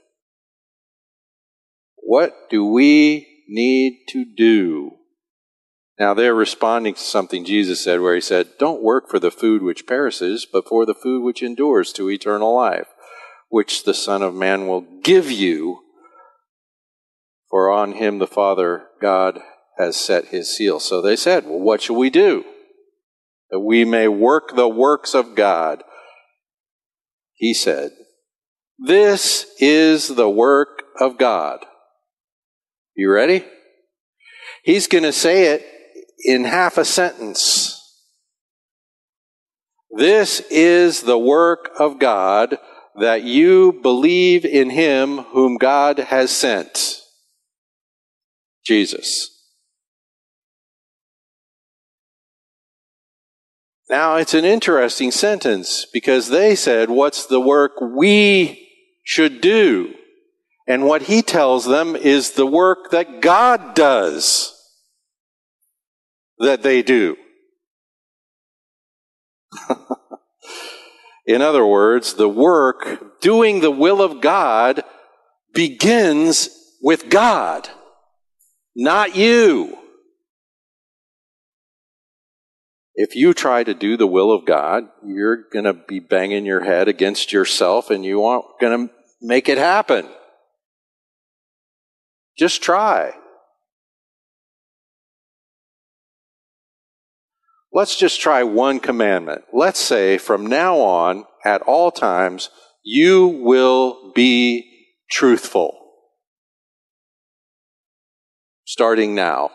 What 1.97 2.33
do 2.49 2.64
we 2.64 3.26
need 3.49 4.05
to 4.11 4.25
do? 4.25 4.93
Now 5.99 6.14
they're 6.14 6.33
responding 6.33 6.95
to 6.95 7.00
something 7.00 7.45
Jesus 7.45 7.83
said 7.83 8.00
where 8.00 8.14
he 8.14 8.21
said, 8.21 8.50
Don't 8.57 8.85
work 8.85 9.11
for 9.11 9.19
the 9.19 9.33
food 9.33 9.62
which 9.62 9.85
perishes, 9.85 10.47
but 10.47 10.69
for 10.69 10.87
the 10.87 10.95
food 10.95 11.25
which 11.25 11.43
endures 11.43 11.93
to 11.95 12.09
eternal 12.09 12.55
life, 12.55 12.87
which 13.49 13.83
the 13.83 13.95
Son 13.95 14.23
of 14.23 14.33
Man 14.33 14.69
will 14.69 14.87
give 15.02 15.28
you. 15.28 15.81
For 17.50 17.73
on 17.73 17.95
him 17.95 18.21
the 18.21 18.28
Father 18.28 18.85
God 19.00 19.40
has 19.78 19.97
set 19.97 20.26
his 20.26 20.54
seal. 20.54 20.80
So 20.80 21.00
they 21.00 21.16
said, 21.16 21.44
Well, 21.44 21.61
what 21.61 21.82
shall 21.82 21.97
we 21.97 22.11
do? 22.11 22.44
That 23.50 23.61
we 23.61 23.85
may 23.85 24.08
work 24.08 24.54
the 24.54 24.68
works 24.68 25.14
of 25.14 25.35
God. 25.35 25.82
He 27.35 27.54
said, 27.54 27.92
This 28.78 29.47
is 29.58 30.08
the 30.08 30.28
work 30.28 30.82
of 31.00 31.18
God. 31.18 31.64
You 32.94 33.12
ready? 33.12 33.44
He's 34.64 34.88
going 34.88 35.04
to 35.04 35.12
say 35.12 35.52
it 35.52 35.64
in 36.25 36.44
half 36.44 36.78
a 36.78 36.85
sentence. 36.85 37.75
This 39.90 40.40
is 40.50 41.02
the 41.02 41.18
work 41.18 41.70
of 41.78 41.99
God 41.99 42.58
that 42.97 43.23
you 43.23 43.78
believe 43.82 44.44
in 44.44 44.70
him 44.70 45.18
whom 45.18 45.56
God 45.56 45.99
has 45.99 46.30
sent. 46.30 47.00
Jesus. 48.64 49.38
Now, 53.90 54.16
it's 54.16 54.35
an 54.35 54.45
interesting 54.45 55.11
sentence 55.11 55.87
because 55.92 56.28
they 56.28 56.54
said, 56.54 56.90
What's 56.90 57.25
the 57.26 57.40
work 57.40 57.80
we 57.80 58.68
should 59.02 59.40
do? 59.40 59.95
And 60.66 60.85
what 60.85 61.02
he 61.02 61.23
tells 61.23 61.64
them 61.64 61.97
is 61.97 62.33
the 62.33 62.47
work 62.47 62.90
that 62.90 63.23
God 63.23 63.75
does 63.75 64.54
that 66.38 66.62
they 66.62 66.83
do. 66.83 67.16
In 71.26 71.40
other 71.40 71.64
words, 71.64 72.14
the 72.14 72.28
work, 72.28 73.21
doing 73.21 73.61
the 73.61 73.71
will 73.71 74.02
of 74.02 74.21
God, 74.21 74.83
begins 75.54 76.50
with 76.83 77.09
God, 77.09 77.68
not 78.76 79.16
you. 79.16 79.76
If 83.00 83.14
you 83.14 83.33
try 83.33 83.62
to 83.62 83.75
do 83.75 83.97
the 83.97 84.09
will 84.09 84.33
of 84.33 84.45
God, 84.45 84.88
you're 85.07 85.45
going 85.52 85.67
to 85.67 85.73
be 85.73 86.00
banging 86.00 86.45
your 86.45 86.64
head 86.64 86.88
against 86.88 87.33
yourself 87.33 87.90
and 87.90 88.05
you 88.05 88.25
aren't 88.25 88.59
going 88.61 88.88
to 88.88 88.95
make 89.23 89.49
it 89.49 89.57
happen. 89.57 90.09
Just 92.37 92.61
try. 92.61 93.12
Let's 97.73 97.95
just 97.95 98.21
try 98.21 98.43
one 98.43 98.81
commandment. 98.81 99.43
Let's 99.52 99.78
say 99.78 100.19
from 100.19 100.49
now 100.49 100.78
on, 100.78 101.25
at 101.45 101.62
all 101.62 101.93
times, 101.93 102.50
you 102.83 103.28
will 103.28 104.11
be 104.12 104.88
truthful. 105.09 105.78
Starting 108.64 109.14
now. 109.14 109.52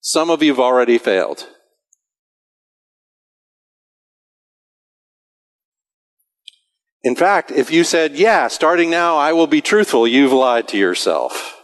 Some 0.00 0.30
of 0.30 0.40
you 0.40 0.52
have 0.52 0.60
already 0.60 0.98
failed. 0.98 1.48
In 7.02 7.16
fact, 7.16 7.50
if 7.50 7.70
you 7.70 7.82
said, 7.84 8.16
yeah, 8.16 8.48
starting 8.48 8.90
now 8.90 9.16
I 9.16 9.32
will 9.32 9.46
be 9.46 9.62
truthful, 9.62 10.06
you've 10.06 10.32
lied 10.32 10.68
to 10.68 10.76
yourself. 10.76 11.56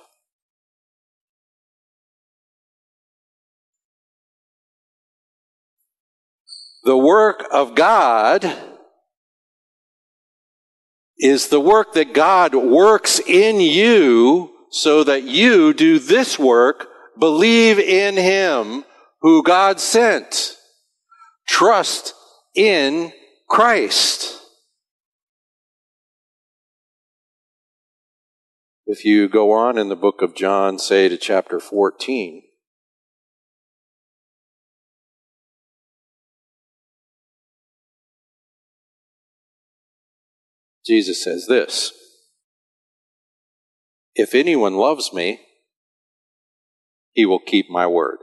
The 6.85 6.97
work 6.97 7.45
of 7.51 7.75
God 7.75 8.51
is 11.19 11.49
the 11.49 11.61
work 11.61 11.95
that 11.95 12.15
God 12.15 12.55
works 12.55 13.19
in 13.21 13.61
you 13.61 14.53
so 14.71 15.03
that 15.05 15.25
you 15.25 15.75
do 15.75 15.99
this 15.99 16.39
work, 16.39 16.89
believe 17.19 17.79
in 17.79 18.17
Him 18.17 18.85
who 19.21 19.43
God 19.43 19.81
sent. 19.81 20.57
Trust 21.49 22.15
in 22.55 23.13
Christ. 23.49 24.41
If 28.89 29.05
you 29.05 29.29
go 29.29 29.51
on 29.51 29.79
in 29.79 29.89
the 29.89 29.97
book 29.97 30.23
of 30.23 30.37
John, 30.37 30.79
say 30.79 31.09
to 31.09 31.17
chapter 31.17 31.59
14, 31.59 32.45
Jesus 40.87 41.25
says 41.25 41.47
this 41.49 41.93
If 44.15 44.37
anyone 44.37 44.77
loves 44.77 45.13
me, 45.13 45.41
he 47.13 47.27
will 47.27 47.41
keep 47.41 47.69
my 47.69 47.89
word. 47.89 48.19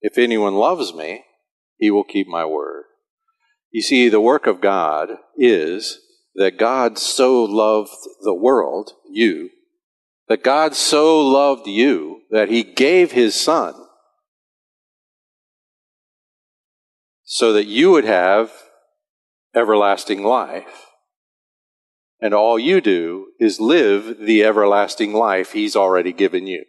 If 0.00 0.18
anyone 0.18 0.54
loves 0.54 0.94
me, 0.94 1.24
he 1.78 1.90
will 1.90 2.04
keep 2.04 2.28
my 2.28 2.44
word. 2.44 2.85
You 3.70 3.82
see, 3.82 4.08
the 4.08 4.20
work 4.20 4.46
of 4.46 4.60
God 4.60 5.10
is 5.36 6.00
that 6.34 6.58
God 6.58 6.98
so 6.98 7.44
loved 7.44 7.90
the 8.22 8.34
world, 8.34 8.92
you, 9.10 9.50
that 10.28 10.42
God 10.42 10.74
so 10.74 11.20
loved 11.20 11.66
you 11.66 12.22
that 12.30 12.48
he 12.48 12.62
gave 12.62 13.12
his 13.12 13.34
son 13.34 13.74
so 17.26 17.52
that 17.52 17.66
you 17.66 17.90
would 17.90 18.04
have 18.04 18.52
everlasting 19.54 20.22
life. 20.22 20.86
And 22.20 22.32
all 22.32 22.58
you 22.58 22.80
do 22.80 23.26
is 23.38 23.60
live 23.60 24.18
the 24.18 24.42
everlasting 24.42 25.12
life 25.12 25.52
He's 25.52 25.76
already 25.76 26.12
given 26.12 26.46
you. 26.46 26.64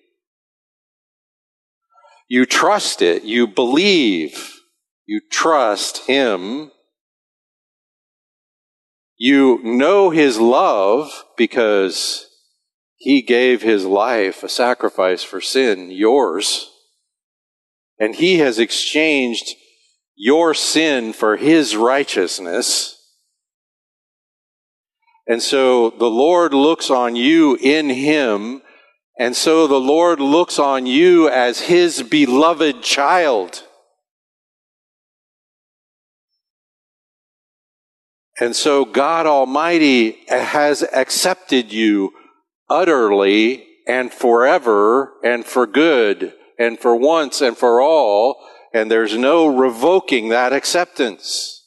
You 2.28 2.46
trust 2.46 3.02
it, 3.02 3.24
you 3.24 3.48
believe, 3.48 4.60
you 5.06 5.22
trust 5.32 6.00
Him. 6.08 6.72
You 9.18 9.60
know 9.64 10.10
His 10.10 10.40
love 10.40 11.12
because 11.36 12.28
He 12.96 13.22
gave 13.22 13.62
His 13.62 13.86
life 13.86 14.44
a 14.44 14.50
sacrifice 14.50 15.24
for 15.24 15.42
sin, 15.42 15.92
yours. 15.92 16.70
And 18.00 18.16
He 18.16 18.38
has 18.40 18.60
exchanged 18.60 19.56
your 20.18 20.56
sin 20.56 21.14
for 21.14 21.38
his 21.38 21.76
righteousness. 21.76 22.96
And 25.28 25.42
so 25.42 25.92
the 25.92 26.10
Lord 26.10 26.54
looks 26.54 26.90
on 26.90 27.16
you 27.16 27.56
in 27.62 27.90
him, 27.90 28.64
and 29.20 29.36
so 29.36 29.68
the 29.68 29.80
Lord 29.80 30.20
looks 30.20 30.58
on 30.58 30.88
you 30.88 31.30
as 31.30 31.62
his 31.62 32.02
beloved 32.02 32.82
child. 32.82 33.64
And 38.40 38.56
so 38.56 38.86
God 38.86 39.26
Almighty 39.26 40.20
has 40.28 40.84
accepted 40.84 41.74
you 41.74 42.14
utterly 42.70 43.66
and 43.88 44.12
forever 44.12 45.14
and 45.24 45.46
for 45.46 45.66
good 45.66 46.34
and 46.60 46.80
for 46.80 46.96
once 46.96 47.42
and 47.42 47.58
for 47.58 47.82
all 47.82 48.38
and 48.74 48.92
there's 48.92 49.18
no 49.18 49.48
revoking 49.48 50.30
that 50.30 50.54
acceptance. 50.54 51.66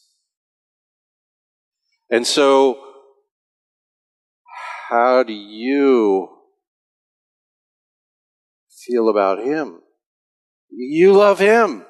And 2.11 2.27
so, 2.27 2.79
how 4.89 5.23
do 5.23 5.33
you 5.33 6.29
feel 8.87 9.09
about 9.09 9.39
Him? 9.39 9.81
You 10.71 11.13
love 11.13 11.39
Him. 11.39 11.85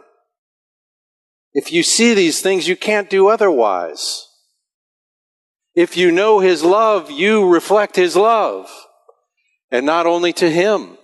If 1.53 1.73
you 1.73 1.83
see 1.83 2.14
these 2.14 2.40
things, 2.40 2.69
you 2.69 2.77
can't 2.77 3.11
do 3.11 3.29
otherwise. 3.29 4.27
If 5.74 5.96
you 5.96 6.11
know 6.11 6.40
His 6.40 6.62
love, 6.62 7.11
you 7.11 7.48
reflect 7.48 7.96
His 7.96 8.16
love. 8.16 8.70
And 9.70 9.87
not 9.87 10.06
only 10.06 10.33
to 10.35 10.50
Him, 10.50 10.98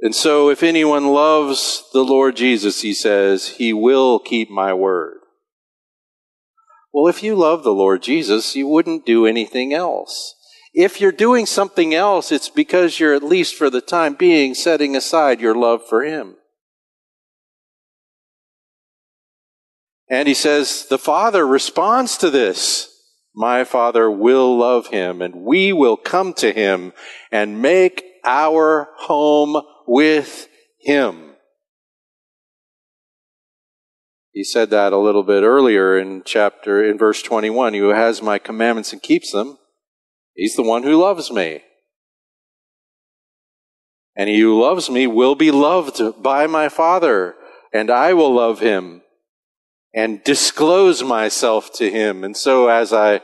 and 0.00 0.14
so, 0.14 0.48
if 0.48 0.62
anyone 0.62 1.08
loves 1.08 1.82
the 1.92 2.04
Lord 2.04 2.36
Jesus, 2.36 2.82
he 2.82 2.94
says, 2.94 3.48
he 3.48 3.72
will 3.72 4.20
keep 4.20 4.48
my 4.48 4.72
word. 4.72 5.18
Well, 6.92 7.08
if 7.08 7.22
you 7.22 7.34
love 7.34 7.64
the 7.64 7.74
Lord 7.74 8.02
Jesus, 8.02 8.54
you 8.54 8.68
wouldn't 8.68 9.04
do 9.04 9.26
anything 9.26 9.74
else. 9.74 10.36
If 10.72 11.00
you're 11.00 11.10
doing 11.10 11.46
something 11.46 11.94
else, 11.94 12.30
it's 12.30 12.48
because 12.48 13.00
you're, 13.00 13.14
at 13.14 13.24
least 13.24 13.56
for 13.56 13.70
the 13.70 13.80
time 13.80 14.14
being, 14.14 14.54
setting 14.54 14.94
aside 14.94 15.40
your 15.40 15.56
love 15.56 15.80
for 15.88 16.04
him. 16.04 16.36
And 20.08 20.28
he 20.28 20.34
says, 20.34 20.86
the 20.88 20.98
Father 20.98 21.44
responds 21.44 22.16
to 22.18 22.30
this. 22.30 22.87
My 23.38 23.62
Father 23.62 24.10
will 24.10 24.58
love 24.58 24.88
him, 24.88 25.22
and 25.22 25.32
we 25.44 25.72
will 25.72 25.96
come 25.96 26.34
to 26.34 26.52
him 26.52 26.92
and 27.30 27.62
make 27.62 28.02
our 28.24 28.88
home 28.96 29.62
with 29.86 30.48
him. 30.80 31.36
He 34.32 34.42
said 34.42 34.70
that 34.70 34.92
a 34.92 34.98
little 34.98 35.22
bit 35.22 35.44
earlier 35.44 35.96
in 35.96 36.24
chapter, 36.24 36.84
in 36.84 36.98
verse 36.98 37.22
21. 37.22 37.74
He 37.74 37.78
Who 37.78 37.90
has 37.90 38.20
my 38.20 38.40
commandments 38.40 38.92
and 38.92 39.00
keeps 39.00 39.30
them, 39.30 39.56
he's 40.34 40.56
the 40.56 40.64
one 40.64 40.82
who 40.82 40.96
loves 41.00 41.30
me. 41.30 41.62
And 44.16 44.28
he 44.28 44.40
who 44.40 44.60
loves 44.60 44.90
me 44.90 45.06
will 45.06 45.36
be 45.36 45.52
loved 45.52 46.02
by 46.20 46.48
my 46.48 46.68
Father, 46.68 47.36
and 47.72 47.88
I 47.88 48.14
will 48.14 48.34
love 48.34 48.58
him 48.58 49.02
and 49.94 50.22
disclose 50.24 51.02
myself 51.02 51.72
to 51.74 51.90
him. 51.90 52.24
And 52.24 52.36
so 52.36 52.68
as 52.68 52.92
I 52.92 53.20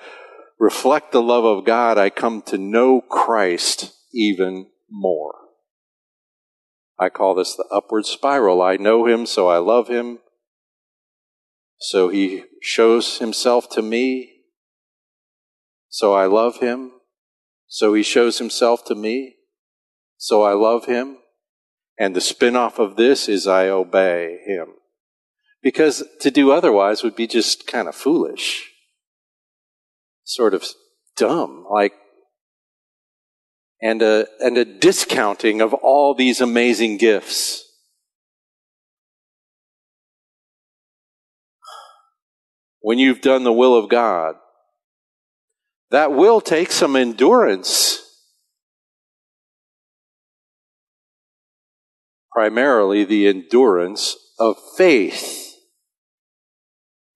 reflect 0.59 1.13
the 1.13 1.23
love 1.23 1.45
of 1.45 1.65
God, 1.65 1.99
I 1.99 2.11
come 2.11 2.43
to 2.43 2.59
know 2.59 3.01
Christ 3.01 3.93
even 4.13 4.67
more. 4.91 5.35
I 6.99 7.09
call 7.09 7.35
this 7.35 7.57
the 7.57 7.67
upward 7.73 8.07
spiral. 8.07 8.63
I 8.63 8.77
know 8.77 9.07
him, 9.07 9.27
so 9.27 9.49
I 9.49 9.59
love 9.59 9.89
him. 9.89 10.21
So 11.79 12.09
he 12.09 12.45
shows 12.63 13.19
himself 13.19 13.69
to 13.71 13.83
me. 13.83 14.31
So 15.89 16.15
I 16.15 16.27
love 16.27 16.61
him. 16.61 16.93
So 17.67 17.95
he 17.95 18.03
shows 18.03 18.39
himself 18.39 18.85
to 18.87 18.95
me. 18.95 19.37
So 20.17 20.43
I 20.43 20.53
love 20.53 20.87
him. 20.87 21.19
And 21.99 22.15
the 22.15 22.21
spin 22.21 22.57
off 22.57 22.79
of 22.79 22.97
this 22.97 23.29
is 23.29 23.47
I 23.47 23.69
obey 23.69 24.39
him. 24.47 24.69
Because 25.65 26.05
to 26.21 26.31
do 26.31 26.53
otherwise 26.53 27.03
would 27.03 27.17
be 27.17 27.27
just 27.27 27.67
kind 27.67 27.89
of 27.89 27.97
foolish. 27.97 28.71
Sort 30.23 30.53
of 30.53 30.63
dumb. 31.17 31.67
Like, 31.69 31.95
and 33.81 34.03
a, 34.03 34.27
and 34.41 34.59
a 34.59 34.67
discounting 34.67 35.63
of 35.63 35.73
all 35.73 36.15
these 36.15 36.43
amazing 36.43 36.99
gifts. 36.99 37.65
When 42.81 42.99
you've 42.99 43.23
done 43.23 43.45
the 43.45 43.53
will 43.53 43.75
of 43.75 43.89
God, 43.89 44.35
that 45.91 46.13
will 46.13 46.43
take 46.43 46.73
some 46.73 46.95
endurance. 46.95 48.03
Primarily 52.33 53.07
the 53.07 53.29
endurance 53.29 54.15
of 54.39 54.57
faith. 54.77 55.44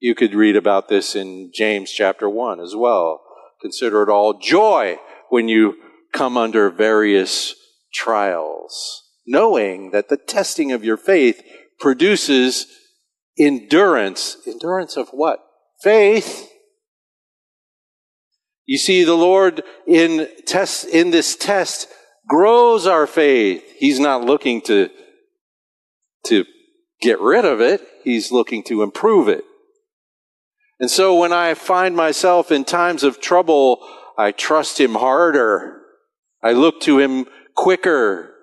You 0.01 0.15
could 0.15 0.35
read 0.35 0.57
about 0.57 0.89
this 0.89 1.17
in 1.17 1.51
James 1.53 1.91
chapter 1.91 2.29
1 2.29 2.61
as 2.61 2.75
well. 2.77 3.21
Consider 3.61 4.03
it 4.03 4.09
all 4.09 4.39
joy 4.39 4.99
when 5.29 5.49
you 5.49 5.75
come 6.13 6.37
under 6.37 6.71
various 6.71 7.55
trials, 7.93 9.03
knowing 9.27 9.91
that 9.91 10.09
the 10.09 10.17
testing 10.17 10.71
of 10.71 10.85
your 10.85 10.97
faith 10.97 11.43
produces 11.81 12.67
endurance. 13.39 14.37
Endurance 14.47 14.97
of 14.97 15.09
what? 15.11 15.41
Faith. 15.83 16.49
You 18.67 18.79
see, 18.79 19.03
the 19.03 19.17
Lord 19.17 19.63
in 19.87 20.29
test, 20.47 20.87
in 20.87 21.11
this 21.11 21.35
test 21.35 21.89
grows 22.29 22.87
our 22.87 23.07
faith. 23.07 23.65
He's 23.79 23.99
not 23.99 24.25
looking 24.25 24.61
to, 24.63 24.91
to 26.27 26.45
get 27.01 27.19
rid 27.21 27.45
of 27.45 27.61
it. 27.61 27.81
He's 28.05 28.31
looking 28.31 28.63
to 28.65 28.83
improve 28.83 29.27
it. 29.27 29.43
And 30.81 30.91
so 30.91 31.19
when 31.19 31.33
I 31.33 31.55
find 31.55 31.97
myself 31.97 32.53
in 32.53 32.65
times 32.65 33.03
of 33.03 33.21
trouble, 33.21 33.81
I 34.17 34.33
trust 34.33 34.81
Him 34.81 34.95
harder. 34.95 35.83
I 36.43 36.53
look 36.53 36.81
to 36.83 36.99
Him 36.99 37.27
quicker. 37.55 38.35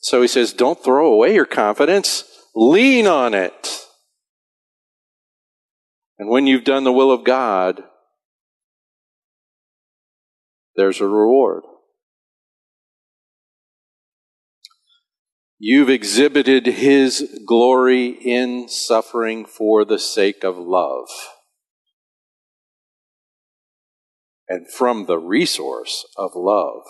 So 0.00 0.22
He 0.22 0.28
says, 0.28 0.52
don't 0.52 0.82
throw 0.82 1.12
away 1.12 1.34
your 1.34 1.46
confidence. 1.46 2.24
Lean 2.54 3.06
on 3.06 3.34
it. 3.34 3.86
And 6.18 6.30
when 6.30 6.46
you've 6.46 6.64
done 6.64 6.84
the 6.84 6.92
will 6.92 7.12
of 7.12 7.24
God, 7.24 7.82
there's 10.76 11.00
a 11.00 11.06
reward. 11.06 11.64
You've 15.58 15.88
exhibited 15.88 16.66
His 16.66 17.40
glory 17.46 18.08
in 18.08 18.68
suffering 18.68 19.46
for 19.46 19.84
the 19.84 19.98
sake 19.98 20.44
of 20.44 20.58
love. 20.58 21.08
And 24.48 24.70
from 24.70 25.06
the 25.06 25.18
resource 25.18 26.06
of 26.16 26.32
love. 26.34 26.82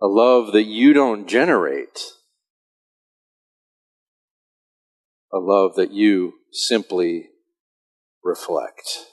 A 0.00 0.06
love 0.06 0.52
that 0.52 0.64
you 0.64 0.94
don't 0.94 1.28
generate. 1.28 2.00
A 5.32 5.38
love 5.38 5.74
that 5.76 5.92
you 5.92 6.32
simply 6.50 7.28
reflect. 8.24 9.06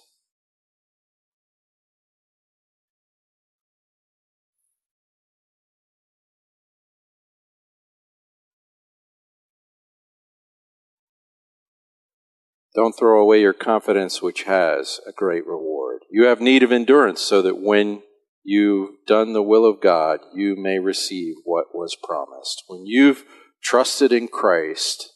Don't 12.77 12.93
throw 12.93 13.19
away 13.19 13.41
your 13.41 13.53
confidence, 13.53 14.21
which 14.21 14.43
has 14.43 14.99
a 15.07 15.11
great 15.11 15.47
reward. 15.47 16.03
You 16.11 16.25
have 16.25 16.39
need 16.39 16.61
of 16.61 16.71
endurance 16.71 17.21
so 17.21 17.41
that 17.41 17.59
when 17.59 18.03
you've 18.43 18.91
done 19.07 19.33
the 19.33 19.41
will 19.41 19.65
of 19.65 19.81
God, 19.81 20.19
you 20.35 20.55
may 20.55 20.77
receive 20.77 21.37
what 21.43 21.73
was 21.73 21.97
promised. 22.03 22.61
When 22.67 22.85
you've 22.85 23.23
trusted 23.63 24.13
in 24.13 24.27
Christ, 24.27 25.11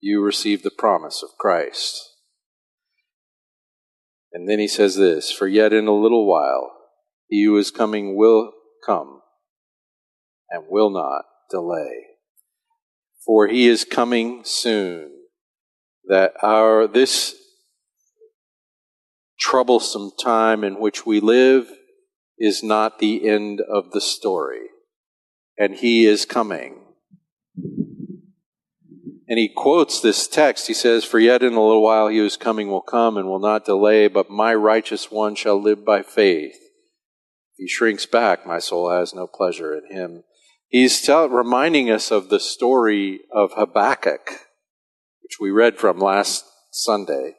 you 0.00 0.20
receive 0.20 0.64
the 0.64 0.72
promise 0.72 1.22
of 1.22 1.38
Christ. 1.38 2.16
And 4.32 4.48
then 4.48 4.58
he 4.58 4.66
says 4.66 4.96
this 4.96 5.30
For 5.30 5.46
yet 5.46 5.72
in 5.72 5.86
a 5.86 5.94
little 5.94 6.26
while, 6.26 6.72
he 7.28 7.44
who 7.44 7.56
is 7.56 7.70
coming 7.70 8.16
will 8.16 8.54
come 8.84 9.20
and 10.50 10.64
will 10.68 10.90
not 10.90 11.26
delay. 11.48 12.06
For 13.24 13.46
he 13.46 13.68
is 13.68 13.84
coming 13.84 14.42
soon 14.42 15.12
that 16.08 16.32
our 16.42 16.86
this 16.86 17.34
troublesome 19.38 20.10
time 20.20 20.64
in 20.64 20.80
which 20.80 21.06
we 21.06 21.20
live 21.20 21.70
is 22.38 22.62
not 22.62 22.98
the 22.98 23.28
end 23.28 23.60
of 23.60 23.92
the 23.92 24.00
story 24.00 24.66
and 25.56 25.76
he 25.76 26.06
is 26.06 26.24
coming. 26.24 26.80
And 29.30 29.38
he 29.38 29.50
quotes 29.54 30.00
this 30.00 30.26
text. 30.26 30.68
He 30.68 30.74
says 30.74 31.04
for 31.04 31.18
yet 31.18 31.42
in 31.42 31.52
a 31.52 31.62
little 31.62 31.82
while 31.82 32.08
he 32.08 32.18
who 32.18 32.24
is 32.24 32.36
coming 32.36 32.68
will 32.68 32.80
come 32.80 33.16
and 33.16 33.28
will 33.28 33.40
not 33.40 33.66
delay 33.66 34.08
but 34.08 34.30
my 34.30 34.54
righteous 34.54 35.10
one 35.10 35.34
shall 35.34 35.60
live 35.60 35.84
by 35.84 36.02
faith. 36.02 36.54
If 36.54 37.58
he 37.58 37.68
shrinks 37.68 38.06
back 38.06 38.46
my 38.46 38.58
soul 38.58 38.90
has 38.90 39.14
no 39.14 39.26
pleasure 39.26 39.74
in 39.74 39.94
him. 39.94 40.24
He's 40.68 41.00
tell, 41.00 41.28
reminding 41.28 41.90
us 41.90 42.10
of 42.10 42.28
the 42.28 42.40
story 42.40 43.20
of 43.32 43.52
habakkuk 43.54 44.47
which 45.28 45.38
we 45.38 45.50
read 45.50 45.76
from 45.76 45.98
last 45.98 46.46
Sunday, 46.70 47.34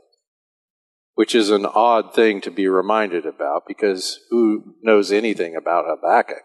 which 1.15 1.34
is 1.34 1.49
an 1.49 1.65
odd 1.65 2.13
thing 2.13 2.39
to 2.39 2.52
be 2.52 2.67
reminded 2.67 3.25
about 3.25 3.63
because 3.67 4.19
who 4.30 4.75
knows 4.84 5.12
anything 5.12 5.56
about 5.56 5.86
Habakkuk? 5.88 6.43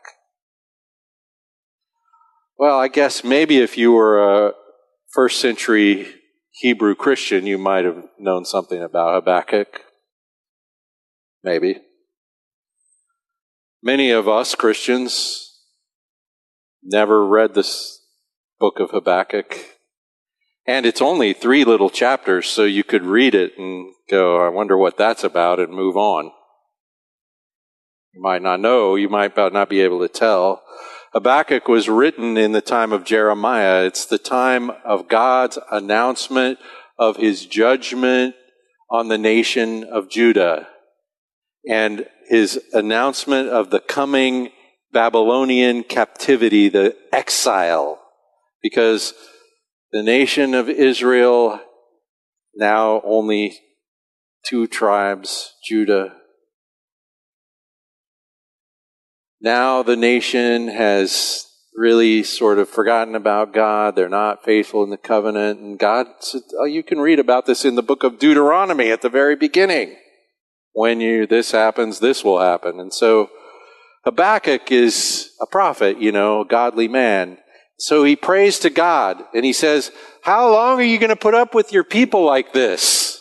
Well, 2.59 2.79
I 2.79 2.89
guess 2.89 3.23
maybe 3.23 3.59
if 3.59 3.77
you 3.77 3.93
were 3.93 4.47
a 4.47 4.53
first 5.13 5.39
century 5.39 6.15
Hebrew 6.51 6.95
Christian, 6.95 7.47
you 7.47 7.59
might 7.59 7.85
have 7.85 8.03
known 8.19 8.47
something 8.47 8.83
about 8.83 9.13
Habakkuk. 9.13 9.83
Maybe. 11.43 11.83
Many 13.83 14.13
of 14.13 14.27
us 14.27 14.55
Christians 14.55 15.61
never 16.83 17.27
read 17.27 17.53
this 17.53 18.01
book 18.59 18.81
of 18.81 18.93
Habakkuk 18.93 19.75
and 20.67 20.87
it's 20.87 21.03
only 21.03 21.33
three 21.33 21.65
little 21.65 21.91
chapters, 21.91 22.49
so 22.49 22.65
you 22.65 22.85
could 22.85 23.05
read 23.05 23.35
it 23.35 23.59
and 23.59 23.93
go, 24.11 24.45
I 24.45 24.49
wonder 24.49 24.77
what 24.77 24.97
that's 24.97 25.25
about, 25.25 25.61
and 25.61 25.73
move 25.73 25.97
on. 25.97 26.31
You 28.13 28.23
might 28.23 28.43
not 28.43 28.61
know, 28.61 28.95
you 28.95 29.09
might 29.09 29.37
not 29.37 29.69
be 29.69 29.81
able 29.81 30.01
to 30.01 30.09
tell. 30.09 30.63
Habakkuk 31.13 31.69
was 31.69 31.89
written 31.89 32.37
in 32.37 32.53
the 32.53 32.61
time 32.61 32.93
of 32.93 33.05
Jeremiah. 33.05 33.85
It's 33.85 34.07
the 34.07 34.19
time 34.19 34.71
of 34.85 35.09
God's 35.09 35.59
announcement 35.71 36.59
of 36.99 37.17
his 37.17 37.47
judgment 37.47 38.35
on 38.91 39.09
the 39.09 39.19
nation 39.19 39.85
of 39.85 40.11
Judah 40.11 40.69
and 41.69 42.07
his 42.29 42.61
announcement 42.73 43.49
of 43.49 43.71
the 43.71 43.81
coming 43.81 44.51
Babylonian 44.93 45.83
captivity, 45.83 46.69
the 46.69 46.97
exile. 47.13 48.01
Because 48.63 49.13
the 49.95 50.03
nation 50.03 50.55
of 50.55 50.69
Israel, 50.69 51.61
now 52.53 53.01
only 53.05 53.57
two 54.45 54.67
tribes, 54.67 55.55
Judah. 55.65 56.17
Now 59.41 59.85
the 59.85 59.95
nation 59.95 60.67
has 60.67 61.47
really 61.77 62.25
sort 62.25 62.59
of 62.59 62.69
forgotten 62.69 63.15
about 63.15 63.53
God. 63.53 63.95
They're 63.95 64.09
not 64.09 64.45
faithful 64.45 64.83
in 64.83 64.91
the 64.91 64.97
covenant. 64.97 65.61
And 65.61 65.79
God 65.79 66.09
oh, 66.59 66.65
you 66.65 66.83
can 66.83 66.99
read 66.99 67.21
about 67.21 67.47
this 67.47 67.65
in 67.65 67.77
the 67.77 67.83
book 67.83 68.03
of 68.03 68.19
Deuteronomy 68.19 68.91
at 68.91 69.01
the 69.01 69.09
very 69.09 69.37
beginning. 69.37 69.95
When 70.73 71.01
you, 71.01 71.25
this 71.29 71.53
happens, 71.53 72.01
this 72.01 72.25
will 72.25 72.41
happen. 72.41 72.81
And 72.81 72.93
so 72.93 73.31
Habakkuk 74.05 74.73
is 74.73 75.31
a 75.41 75.47
prophet, 75.47 76.01
you 76.01 76.11
know, 76.11 76.41
a 76.41 76.47
godly 76.47 76.89
man. 76.89 77.39
So 77.79 78.05
he 78.05 78.17
prays 78.17 78.59
to 78.61 78.71
God 78.71 79.23
and 79.35 79.45
he 79.45 79.53
says, 79.53 79.91
How 80.23 80.51
long 80.51 80.79
are 80.79 80.85
you 80.85 80.99
going 80.99 81.11
to 81.11 81.17
put 81.17 81.35
up 81.35 81.55
with 81.55 81.73
your 81.73 81.85
people 81.85 82.25
like 82.25 82.53
this? 82.53 83.21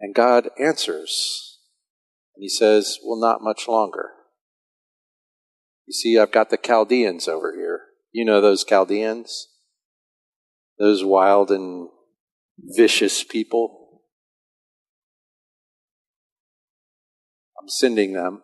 And 0.00 0.14
God 0.14 0.48
answers. 0.58 1.58
And 2.34 2.42
he 2.42 2.48
says, 2.48 2.98
Well, 3.04 3.20
not 3.20 3.42
much 3.42 3.68
longer. 3.68 4.10
You 5.86 5.92
see, 5.92 6.18
I've 6.18 6.32
got 6.32 6.50
the 6.50 6.56
Chaldeans 6.56 7.28
over 7.28 7.54
here. 7.54 7.80
You 8.12 8.24
know 8.24 8.40
those 8.40 8.64
Chaldeans? 8.64 9.48
Those 10.78 11.04
wild 11.04 11.50
and 11.50 11.88
vicious 12.58 13.24
people. 13.24 13.77
I'm 17.60 17.68
sending 17.68 18.12
them. 18.12 18.42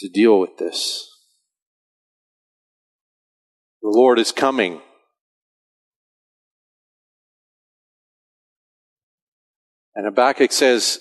To 0.00 0.08
deal 0.08 0.40
with 0.40 0.58
this. 0.58 1.08
The 3.80 3.88
Lord 3.88 4.18
is 4.18 4.32
coming. 4.32 4.80
And 9.94 10.06
Habakkuk 10.06 10.52
says, 10.52 10.98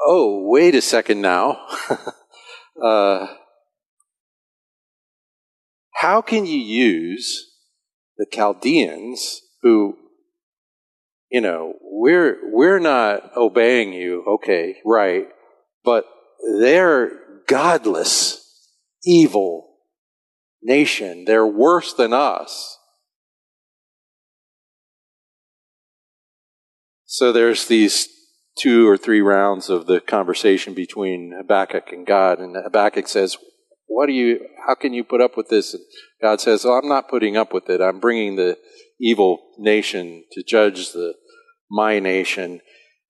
Oh, 0.00 0.46
wait 0.48 0.74
a 0.74 0.80
second 0.80 1.20
now. 1.20 1.66
uh, 2.82 3.26
how 5.94 6.22
can 6.22 6.46
you 6.46 6.58
use 6.58 7.52
the 8.16 8.26
Chaldeans 8.32 9.42
who, 9.62 9.96
you 11.30 11.40
know, 11.40 11.74
we're, 11.82 12.38
we're 12.52 12.80
not 12.80 13.36
obeying 13.36 13.92
you, 13.92 14.24
okay, 14.26 14.76
right, 14.84 15.28
but 15.84 16.04
they're 16.58 17.12
godless, 17.46 18.68
evil 19.04 19.76
nation. 20.62 21.24
They're 21.24 21.46
worse 21.46 21.94
than 21.94 22.12
us. 22.12 22.78
So 27.04 27.32
there's 27.32 27.66
these 27.66 28.08
two 28.58 28.88
or 28.88 28.96
three 28.96 29.20
rounds 29.20 29.70
of 29.70 29.86
the 29.86 30.00
conversation 30.00 30.74
between 30.74 31.32
Habakkuk 31.36 31.92
and 31.92 32.06
God, 32.06 32.40
and 32.40 32.56
Habakkuk 32.56 33.08
says, 33.08 33.36
what 33.86 34.06
do 34.06 34.12
you, 34.12 34.40
how 34.66 34.74
can 34.74 34.92
you 34.92 35.02
put 35.02 35.20
up 35.20 35.36
with 35.36 35.48
this? 35.48 35.74
And 35.74 35.82
God 36.22 36.40
says, 36.40 36.64
oh, 36.64 36.78
I'm 36.78 36.88
not 36.88 37.08
putting 37.08 37.36
up 37.36 37.52
with 37.52 37.68
it. 37.68 37.80
I'm 37.80 38.00
bringing 38.00 38.36
the 38.36 38.56
evil 39.00 39.40
nation 39.58 40.24
to 40.32 40.42
judge 40.42 40.92
the, 40.92 41.14
my 41.70 41.98
nation. 42.00 42.60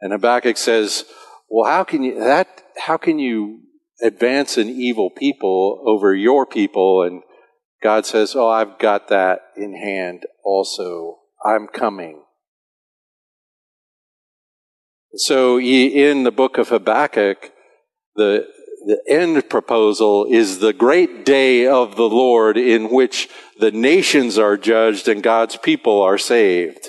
And 0.00 0.12
Habakkuk 0.12 0.56
says, 0.56 1.04
well, 1.48 1.70
how 1.70 1.84
can 1.84 2.02
you, 2.02 2.18
that, 2.20 2.62
how 2.76 2.96
can 2.96 3.18
you 3.18 3.60
advance 4.02 4.56
an 4.56 4.68
evil 4.68 5.10
people 5.10 5.82
over 5.86 6.14
your 6.14 6.46
people? 6.46 7.02
And 7.02 7.22
God 7.82 8.06
says, 8.06 8.34
oh, 8.36 8.48
I've 8.48 8.78
got 8.78 9.08
that 9.08 9.40
in 9.56 9.74
hand 9.74 10.24
also. 10.44 11.18
I'm 11.44 11.66
coming. 11.66 12.22
So 15.14 15.58
in 15.58 16.22
the 16.22 16.30
book 16.30 16.58
of 16.58 16.68
Habakkuk, 16.68 17.50
the, 18.14 18.46
the 18.86 19.00
end 19.08 19.48
proposal 19.48 20.26
is 20.26 20.58
the 20.58 20.72
great 20.72 21.24
day 21.24 21.66
of 21.66 21.96
the 21.96 22.08
Lord 22.08 22.56
in 22.56 22.90
which 22.90 23.28
the 23.58 23.72
nations 23.72 24.38
are 24.38 24.56
judged 24.56 25.08
and 25.08 25.22
God's 25.22 25.56
people 25.56 26.00
are 26.00 26.18
saved. 26.18 26.88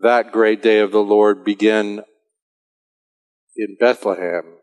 That 0.00 0.32
great 0.32 0.62
day 0.62 0.80
of 0.80 0.92
the 0.92 1.02
Lord 1.02 1.44
began 1.44 2.02
in 3.56 3.76
Bethlehem 3.80 4.58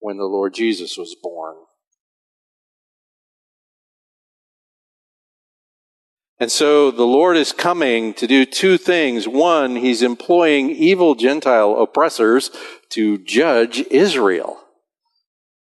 when 0.00 0.18
the 0.18 0.24
Lord 0.24 0.52
Jesus 0.54 0.98
was 0.98 1.16
born. 1.22 1.56
And 6.38 6.52
so 6.52 6.90
the 6.90 7.06
Lord 7.06 7.36
is 7.36 7.52
coming 7.52 8.12
to 8.14 8.26
do 8.26 8.44
two 8.44 8.76
things. 8.76 9.26
One, 9.26 9.76
he's 9.76 10.02
employing 10.02 10.70
evil 10.70 11.14
Gentile 11.14 11.80
oppressors 11.80 12.50
to 12.90 13.18
judge 13.18 13.80
Israel. 13.90 14.60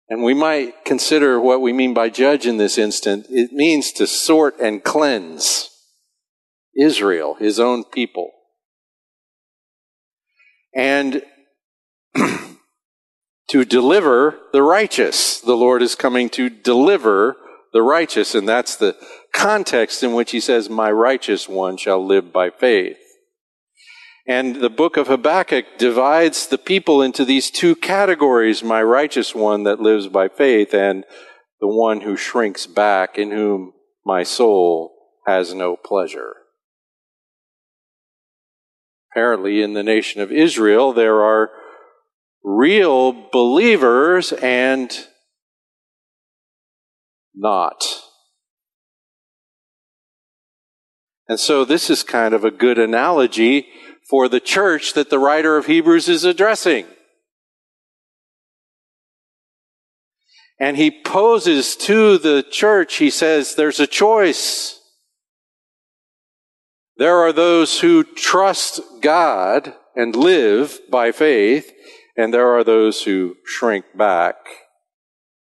And 0.09 0.22
we 0.22 0.35
might 0.35 0.85
consider 0.85 1.40
what 1.40 1.61
we 1.61 1.72
mean 1.72 1.94
by 1.94 2.09
judge 2.09 2.46
in 2.46 2.57
this 2.57 2.79
instant. 2.79 3.26
It 3.29 3.52
means 3.52 3.92
to 3.92 4.07
sort 4.07 4.59
and 4.59 4.83
cleanse 4.83 5.70
Israel, 6.76 7.35
his 7.35 7.61
own 7.61 7.85
people. 7.85 8.33
And 10.77 11.23
to 13.49 13.65
deliver 13.65 14.39
the 14.53 14.62
righteous. 14.62 15.41
The 15.41 15.57
Lord 15.57 15.83
is 15.83 15.95
coming 15.95 16.29
to 16.31 16.49
deliver 16.49 17.37
the 17.73 17.83
righteous, 17.83 18.35
and 18.35 18.49
that's 18.49 18.77
the 18.77 18.97
context 19.33 20.03
in 20.03 20.15
which 20.15 20.31
he 20.31 20.41
says, 20.41 20.69
My 20.69 20.91
righteous 20.91 21.49
one 21.49 21.77
shall 21.77 22.05
live 22.05 22.33
by 22.33 22.51
faith. 22.51 22.99
And 24.27 24.57
the 24.57 24.71
book 24.71 24.97
of 24.97 25.07
Habakkuk 25.07 25.79
divides 25.79 26.49
the 26.49 26.59
people 26.59 27.01
into 27.01 27.25
these 27.25 27.51
two 27.51 27.77
categories 27.77 28.62
my 28.62 28.83
righteous 28.83 29.35
one 29.35 29.62
that 29.65 29.81
lives 29.81 30.09
by 30.09 30.29
faith, 30.29 30.75
and 30.75 31.05
the 31.61 31.69
one 31.69 32.01
who 32.01 32.17
shrinks 32.17 32.67
back, 32.67 33.19
in 33.19 33.31
whom 33.31 33.73
my 34.05 34.25
soul 34.25 34.93
has 35.27 35.55
no 35.55 35.77
pleasure. 35.77 36.35
Apparently, 39.16 39.62
in 39.62 39.72
the 39.72 39.83
nation 39.83 40.20
of 40.20 40.31
Israel, 40.31 40.92
there 40.92 41.22
are 41.22 41.48
real 42.44 43.31
believers 43.33 44.31
and 44.31 44.94
not. 47.35 47.83
And 51.26 51.40
so 51.40 51.64
this 51.64 51.88
is 51.88 52.02
kind 52.02 52.35
of 52.35 52.44
a 52.44 52.50
good 52.50 52.79
analogy 52.79 53.68
for 54.11 54.29
the 54.29 54.38
church 54.38 54.92
that 54.92 55.09
the 55.09 55.18
writer 55.18 55.57
of 55.57 55.64
Hebrews 55.64 56.11
is 56.11 56.24
addressing. 56.24 56.85
And 60.61 60.76
he 60.76 60.90
poses 60.90 61.74
to 61.76 62.18
the 62.18 62.42
church, 62.42 62.96
he 62.96 63.09
says, 63.09 63.55
there's 63.55 63.81
a 63.81 63.87
choice. 63.87 64.79
There 66.98 67.18
are 67.18 67.32
those 67.32 67.80
who 67.80 68.04
trust 68.04 68.80
God 69.02 69.74
and 69.94 70.16
live 70.16 70.80
by 70.90 71.12
faith, 71.12 71.72
and 72.16 72.32
there 72.32 72.56
are 72.56 72.64
those 72.64 73.02
who 73.02 73.37
shrink 73.44 73.85
back, 73.94 74.37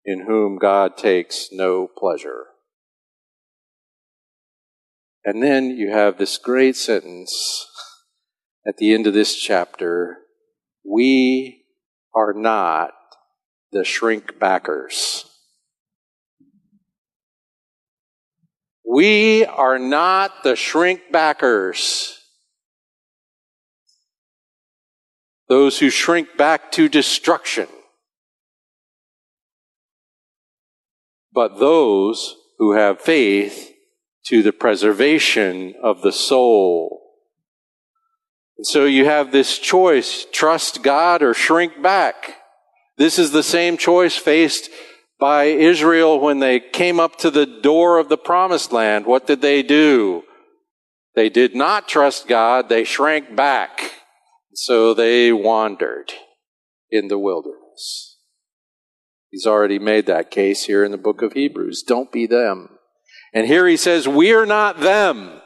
in 0.04 0.26
whom 0.26 0.58
God 0.58 0.96
takes 0.96 1.50
no 1.52 1.86
pleasure. 1.86 2.46
And 5.24 5.42
then 5.42 5.70
you 5.70 5.92
have 5.92 6.18
this 6.18 6.38
great 6.38 6.76
sentence 6.76 7.66
at 8.66 8.76
the 8.78 8.92
end 8.92 9.06
of 9.06 9.14
this 9.14 9.36
chapter 9.36 10.18
We 10.84 11.64
are 12.14 12.32
not 12.34 12.92
the 13.72 13.84
shrink 13.84 14.38
backers. 14.38 15.24
We 18.86 19.44
are 19.44 19.78
not 19.78 20.44
the 20.44 20.56
shrink 20.56 21.10
backers. 21.10 22.18
Those 25.48 25.78
who 25.78 25.90
shrink 25.90 26.36
back 26.36 26.72
to 26.72 26.88
destruction. 26.88 27.68
But 31.32 31.58
those 31.58 32.36
who 32.58 32.72
have 32.72 33.00
faith 33.00 33.72
to 34.26 34.42
the 34.42 34.52
preservation 34.52 35.74
of 35.82 36.02
the 36.02 36.12
soul. 36.12 37.00
And 38.56 38.66
so 38.66 38.84
you 38.84 39.04
have 39.04 39.32
this 39.32 39.58
choice 39.58 40.26
trust 40.32 40.82
God 40.82 41.22
or 41.22 41.34
shrink 41.34 41.82
back. 41.82 42.36
This 42.96 43.18
is 43.18 43.32
the 43.32 43.42
same 43.42 43.76
choice 43.76 44.16
faced 44.16 44.70
by 45.18 45.44
Israel 45.44 46.20
when 46.20 46.40
they 46.40 46.60
came 46.60 46.98
up 47.00 47.16
to 47.16 47.30
the 47.30 47.46
door 47.46 47.98
of 47.98 48.08
the 48.08 48.18
promised 48.18 48.72
land. 48.72 49.06
What 49.06 49.26
did 49.26 49.40
they 49.40 49.62
do? 49.62 50.24
They 51.14 51.28
did 51.28 51.54
not 51.54 51.88
trust 51.88 52.26
God, 52.26 52.68
they 52.68 52.84
shrank 52.84 53.36
back. 53.36 53.92
So 54.54 54.94
they 54.94 55.32
wandered 55.32 56.12
in 56.90 57.08
the 57.08 57.18
wilderness. 57.18 58.18
He's 59.30 59.46
already 59.46 59.80
made 59.80 60.06
that 60.06 60.30
case 60.30 60.64
here 60.64 60.84
in 60.84 60.92
the 60.92 60.96
book 60.96 61.20
of 61.20 61.32
Hebrews. 61.32 61.82
Don't 61.82 62.12
be 62.12 62.26
them. 62.26 62.78
And 63.32 63.48
here 63.48 63.66
he 63.66 63.76
says, 63.76 64.06
We 64.06 64.32
are 64.32 64.46
not 64.46 64.78
them. 64.78 65.40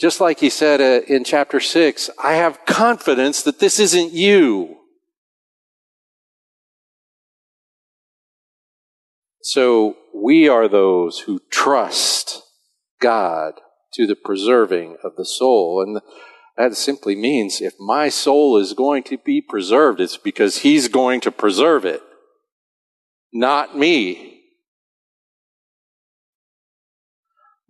Just 0.00 0.20
like 0.20 0.40
he 0.40 0.48
said 0.48 0.80
uh, 0.80 1.04
in 1.06 1.24
chapter 1.24 1.60
6, 1.60 2.08
I 2.22 2.34
have 2.34 2.64
confidence 2.64 3.42
that 3.42 3.58
this 3.58 3.78
isn't 3.78 4.12
you. 4.12 4.77
So 9.48 9.96
we 10.14 10.46
are 10.46 10.68
those 10.68 11.20
who 11.20 11.40
trust 11.50 12.42
God 13.00 13.54
to 13.94 14.06
the 14.06 14.14
preserving 14.14 14.98
of 15.02 15.16
the 15.16 15.24
soul. 15.24 15.82
And 15.82 16.02
that 16.58 16.76
simply 16.76 17.16
means 17.16 17.62
if 17.62 17.72
my 17.80 18.10
soul 18.10 18.58
is 18.58 18.74
going 18.74 19.04
to 19.04 19.16
be 19.16 19.40
preserved, 19.40 20.02
it's 20.02 20.18
because 20.18 20.58
He's 20.58 20.88
going 20.88 21.22
to 21.22 21.32
preserve 21.32 21.86
it, 21.86 22.02
not 23.32 23.74
me. 23.74 24.42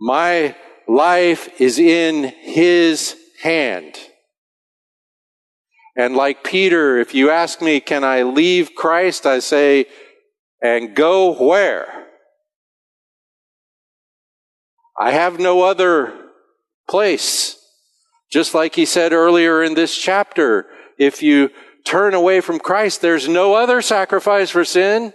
My 0.00 0.56
life 0.88 1.60
is 1.60 1.78
in 1.78 2.24
His 2.40 3.14
hand. 3.40 3.96
And 5.96 6.16
like 6.16 6.42
Peter, 6.42 6.98
if 6.98 7.14
you 7.14 7.30
ask 7.30 7.62
me, 7.62 7.78
can 7.78 8.02
I 8.02 8.24
leave 8.24 8.74
Christ? 8.74 9.26
I 9.26 9.38
say, 9.38 9.86
and 10.62 10.94
go 10.94 11.33
where? 11.33 12.07
I 14.99 15.12
have 15.12 15.38
no 15.38 15.62
other 15.62 16.12
place. 16.88 17.57
Just 18.31 18.55
like 18.55 18.75
he 18.75 18.85
said 18.85 19.12
earlier 19.12 19.62
in 19.62 19.75
this 19.75 19.97
chapter, 19.97 20.66
if 20.99 21.23
you 21.23 21.51
turn 21.85 22.14
away 22.14 22.40
from 22.40 22.59
Christ, 22.59 23.01
there's 23.01 23.29
no 23.29 23.55
other 23.55 23.81
sacrifice 23.81 24.51
for 24.51 24.64
sin. 24.64 25.12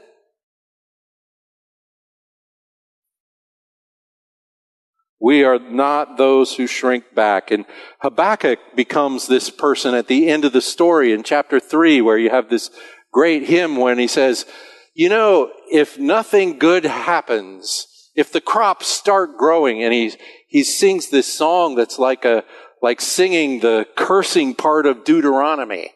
We 5.19 5.43
are 5.43 5.59
not 5.59 6.17
those 6.17 6.55
who 6.55 6.67
shrink 6.67 7.15
back. 7.15 7.51
And 7.51 7.65
Habakkuk 7.99 8.59
becomes 8.75 9.27
this 9.27 9.49
person 9.49 9.93
at 9.93 10.07
the 10.07 10.29
end 10.29 10.43
of 10.43 10.51
the 10.51 10.61
story 10.61 11.13
in 11.13 11.23
chapter 11.23 11.59
3, 11.59 12.01
where 12.01 12.17
you 12.17 12.29
have 12.29 12.49
this 12.49 12.71
great 13.11 13.43
hymn 13.43 13.77
when 13.77 13.99
he 13.99 14.07
says, 14.07 14.45
You 14.93 15.09
know, 15.09 15.51
if 15.71 15.97
nothing 15.97 16.59
good 16.59 16.85
happens, 16.85 17.87
if 18.15 18.31
the 18.31 18.41
crops 18.41 18.87
start 18.87 19.37
growing, 19.37 19.83
and 19.83 19.91
he, 19.91 20.13
he 20.47 20.63
sings 20.63 21.09
this 21.09 21.31
song 21.31 21.75
that's 21.75 21.97
like 21.97 22.25
a, 22.25 22.43
like 22.81 23.01
singing 23.01 23.59
the 23.61 23.87
cursing 23.95 24.53
part 24.53 24.85
of 24.85 25.03
Deuteronomy, 25.03 25.93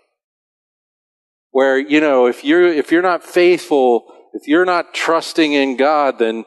where, 1.51 1.77
you 1.77 1.99
know, 1.99 2.25
if 2.25 2.43
you're, 2.43 2.67
if 2.67 2.91
you're 2.91 3.03
not 3.03 3.23
faithful, 3.23 4.11
if 4.33 4.47
you're 4.47 4.65
not 4.65 4.93
trusting 4.93 5.53
in 5.53 5.77
God, 5.77 6.17
then 6.17 6.45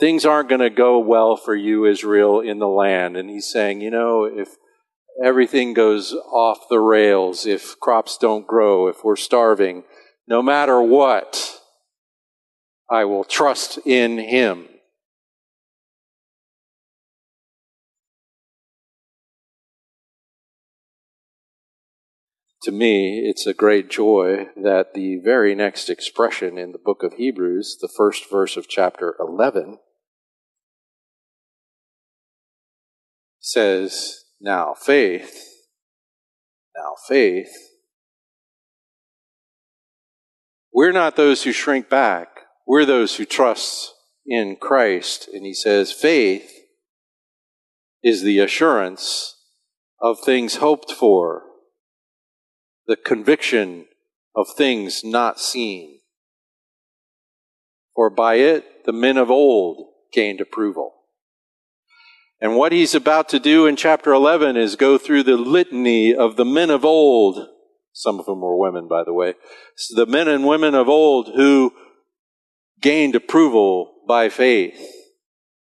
things 0.00 0.24
aren't 0.24 0.48
going 0.48 0.60
to 0.60 0.70
go 0.70 0.98
well 0.98 1.36
for 1.36 1.54
you, 1.54 1.84
Israel, 1.84 2.40
in 2.40 2.58
the 2.58 2.68
land. 2.68 3.16
And 3.16 3.28
he's 3.28 3.50
saying, 3.50 3.80
you 3.80 3.90
know, 3.90 4.24
if 4.24 4.48
everything 5.22 5.74
goes 5.74 6.12
off 6.14 6.68
the 6.70 6.78
rails, 6.78 7.44
if 7.44 7.78
crops 7.80 8.16
don't 8.16 8.46
grow, 8.46 8.88
if 8.88 9.04
we're 9.04 9.16
starving, 9.16 9.84
no 10.26 10.42
matter 10.42 10.80
what, 10.80 11.57
I 12.90 13.04
will 13.04 13.24
trust 13.24 13.78
in 13.84 14.18
him. 14.18 14.68
to 22.68 22.72
me, 22.72 23.20
it's 23.24 23.46
a 23.46 23.54
great 23.54 23.88
joy 23.88 24.48
that 24.54 24.92
the 24.92 25.16
very 25.24 25.54
next 25.54 25.88
expression 25.88 26.58
in 26.58 26.72
the 26.72 26.78
book 26.78 27.02
of 27.02 27.14
Hebrews, 27.14 27.78
the 27.80 27.88
first 27.96 28.28
verse 28.30 28.58
of 28.58 28.68
chapter 28.68 29.14
11, 29.18 29.78
says, 33.40 34.24
Now 34.38 34.74
faith, 34.74 35.46
now 36.76 36.92
faith. 37.08 37.48
We're 40.70 40.92
not 40.92 41.16
those 41.16 41.44
who 41.44 41.52
shrink 41.52 41.88
back, 41.88 42.37
we're 42.68 42.84
those 42.84 43.16
who 43.16 43.24
trust 43.24 43.94
in 44.26 44.56
Christ. 44.56 45.26
And 45.32 45.44
he 45.44 45.54
says, 45.54 45.90
Faith 45.90 46.52
is 48.04 48.22
the 48.22 48.40
assurance 48.40 49.36
of 50.00 50.20
things 50.20 50.56
hoped 50.56 50.92
for, 50.92 51.44
the 52.86 52.94
conviction 52.94 53.86
of 54.36 54.46
things 54.54 55.02
not 55.02 55.40
seen. 55.40 56.00
For 57.96 58.10
by 58.10 58.34
it 58.34 58.84
the 58.84 58.92
men 58.92 59.16
of 59.16 59.30
old 59.30 59.88
gained 60.12 60.40
approval. 60.42 60.92
And 62.40 62.54
what 62.54 62.70
he's 62.70 62.94
about 62.94 63.30
to 63.30 63.40
do 63.40 63.66
in 63.66 63.76
chapter 63.76 64.12
11 64.12 64.56
is 64.56 64.76
go 64.76 64.98
through 64.98 65.22
the 65.24 65.36
litany 65.38 66.14
of 66.14 66.36
the 66.36 66.44
men 66.44 66.70
of 66.70 66.84
old. 66.84 67.48
Some 67.92 68.20
of 68.20 68.26
them 68.26 68.42
were 68.42 68.56
women, 68.56 68.86
by 68.86 69.02
the 69.04 69.12
way. 69.12 69.34
So 69.74 70.04
the 70.04 70.10
men 70.10 70.28
and 70.28 70.46
women 70.46 70.74
of 70.74 70.88
old 70.88 71.32
who 71.34 71.72
gained 72.80 73.14
approval 73.14 73.94
by 74.06 74.28
faith. 74.28 74.80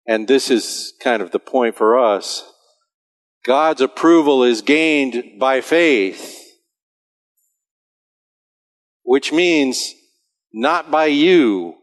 And 0.07 0.29
this 0.29 0.51
is 0.51 0.93
kind 1.01 1.23
of 1.23 1.31
the 1.31 1.39
point 1.39 1.77
for 1.77 1.99
us. 1.99 2.51
God's 3.45 3.81
approval 3.81 4.43
is 4.43 4.63
gained 4.63 5.39
by 5.39 5.61
faith, 5.61 6.41
which 9.03 9.33
means 9.33 9.95
not 10.53 10.91
by 10.91 11.07
you, 11.07 11.75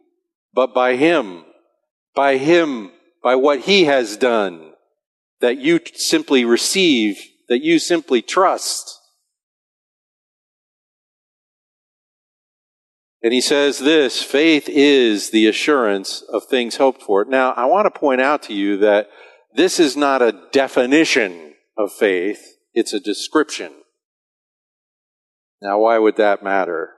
but 0.54 0.74
by 0.74 0.96
Him. 0.96 1.46
By 2.16 2.38
Him, 2.38 2.92
by 3.24 3.36
what 3.36 3.62
He 3.62 3.86
has 3.86 4.18
done 4.18 4.72
that 5.42 5.58
you 5.58 5.80
simply 5.96 6.46
receive, 6.46 7.20
that 7.50 7.62
you 7.62 7.80
simply 7.80 8.22
trust. 8.22 8.98
And 13.24 13.34
he 13.34 13.42
says 13.42 13.80
this 13.80 14.24
faith 14.24 14.68
is 14.68 15.30
the 15.30 15.48
assurance 15.48 16.24
of 16.30 16.46
things 16.46 16.78
hoped 16.78 17.04
for. 17.04 17.24
Now, 17.26 17.52
I 17.52 17.66
want 17.66 17.86
to 17.86 18.00
point 18.00 18.22
out 18.22 18.44
to 18.44 18.54
you 18.54 18.78
that 18.78 19.10
this 19.54 19.80
is 19.80 19.96
not 19.96 20.22
a 20.22 20.40
definition 20.52 21.54
of 21.78 21.92
faith, 21.92 22.58
it's 22.74 22.94
a 22.94 23.00
description. 23.00 23.72
Now, 25.62 25.80
why 25.80 26.00
would 26.00 26.18
that 26.18 26.42
matter? 26.42 26.92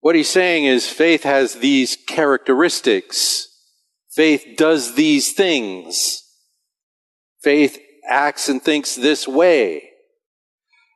What 0.00 0.16
he's 0.16 0.28
saying 0.28 0.64
is 0.64 0.88
faith 0.88 1.22
has 1.22 1.54
these 1.54 1.96
characteristics. 1.96 3.48
Faith 4.10 4.56
does 4.58 4.94
these 4.96 5.32
things. 5.32 6.24
Faith 7.40 7.78
acts 8.06 8.48
and 8.48 8.60
thinks 8.60 8.96
this 8.96 9.26
way. 9.26 9.91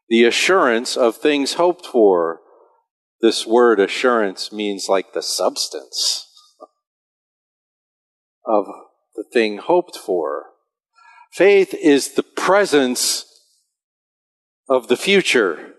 The 0.08 0.24
assurance 0.24 0.96
of 0.96 1.16
things 1.16 1.54
hoped 1.54 1.86
for. 1.86 2.40
This 3.20 3.46
word 3.46 3.80
assurance 3.80 4.52
means 4.52 4.88
like 4.88 5.12
the 5.12 5.22
substance 5.22 6.26
of 8.44 8.66
the 9.16 9.24
thing 9.32 9.58
hoped 9.58 9.96
for. 9.96 10.44
Faith 11.32 11.74
is 11.74 12.14
the 12.14 12.22
presence 12.22 13.24
of 14.68 14.88
the 14.88 14.96
future. 14.96 15.74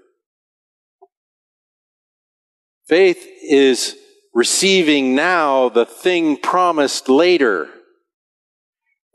Faith 2.87 3.27
is 3.43 3.95
receiving 4.33 5.15
now 5.15 5.69
the 5.69 5.85
thing 5.85 6.37
promised 6.37 7.09
later. 7.09 7.69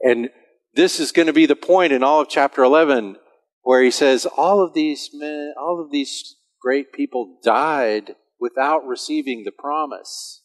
And 0.01 0.31
this 0.75 0.99
is 0.99 1.13
going 1.13 1.27
to 1.27 1.33
be 1.33 1.47
the 1.47 1.57
point 1.57 1.93
in 1.93 2.03
all 2.03 2.23
of 2.23 2.29
chapter 2.29 2.63
11 2.63 3.17
where 3.63 3.83
he 3.83 3.91
says 3.91 4.27
all 4.27 4.63
of 4.63 4.75
these 4.75 5.11
men, 5.13 5.55
all 5.59 5.81
of 5.83 5.91
these 5.91 6.37
great 6.61 6.93
people 6.93 7.39
died 7.43 8.15
without 8.39 8.87
receiving 8.87 9.45
the 9.45 9.53
promise. 9.53 10.43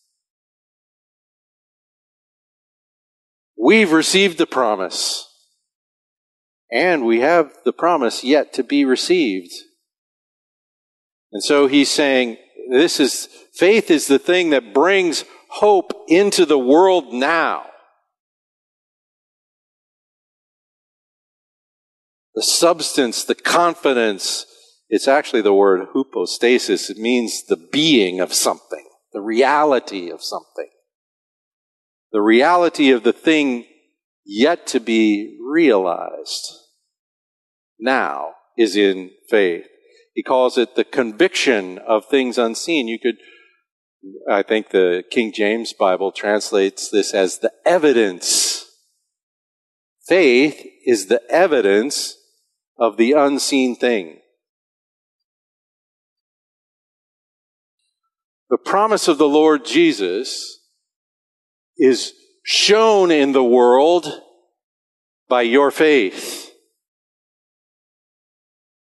We've 3.59 3.91
received 3.91 4.37
the 4.37 4.47
promise. 4.47 5.27
And 6.71 7.05
we 7.05 7.21
have 7.21 7.53
the 7.65 7.73
promise 7.73 8.23
yet 8.23 8.53
to 8.53 8.63
be 8.63 8.85
received. 8.85 9.53
And 11.31 11.41
so 11.43 11.67
he's 11.67 11.89
saying, 11.89 12.37
this 12.69 12.99
is, 12.99 13.27
faith 13.53 13.89
is 13.89 14.07
the 14.07 14.19
thing 14.19 14.49
that 14.51 14.73
brings 14.73 15.23
hope 15.49 15.93
into 16.07 16.45
the 16.45 16.59
world 16.59 17.13
now. 17.13 17.65
The 22.37 22.43
substance, 22.43 23.23
the 23.23 23.33
confidence, 23.33 24.45
it's 24.89 25.07
actually 25.07 25.41
the 25.41 25.55
word 25.55 25.87
hypostasis. 25.91 26.87
It 26.87 26.97
means 26.97 27.43
the 27.43 27.57
being 27.57 28.19
of 28.19 28.31
something, 28.31 28.87
the 29.11 29.21
reality 29.21 30.11
of 30.11 30.21
something. 30.21 30.69
The 32.11 32.21
reality 32.21 32.91
of 32.91 33.01
the 33.01 33.11
thing 33.11 33.65
yet 34.23 34.67
to 34.67 34.79
be 34.79 35.39
realized 35.51 36.53
now 37.79 38.33
is 38.55 38.75
in 38.75 39.09
faith. 39.31 39.65
He 40.13 40.21
calls 40.21 40.59
it 40.59 40.75
the 40.75 40.83
conviction 40.83 41.79
of 41.79 42.05
things 42.05 42.37
unseen. 42.37 42.87
You 42.87 42.99
could, 42.99 43.17
I 44.31 44.43
think 44.43 44.69
the 44.69 45.03
King 45.09 45.33
James 45.33 45.73
Bible 45.73 46.11
translates 46.11 46.91
this 46.91 47.15
as 47.15 47.39
the 47.39 47.51
evidence. 47.65 48.63
Faith 50.07 50.63
is 50.85 51.07
the 51.07 51.23
evidence 51.31 52.13
of 52.79 52.97
the 52.97 53.13
unseen 53.13 53.75
thing. 53.75 54.19
The 58.49 58.57
promise 58.57 59.07
of 59.07 59.17
the 59.17 59.27
Lord 59.27 59.65
Jesus 59.65 60.59
is 61.77 62.13
shown 62.43 63.11
in 63.11 63.33
the 63.33 63.43
world 63.43 64.07
by 65.27 65.41
your 65.41 65.69
faith. 65.69 66.51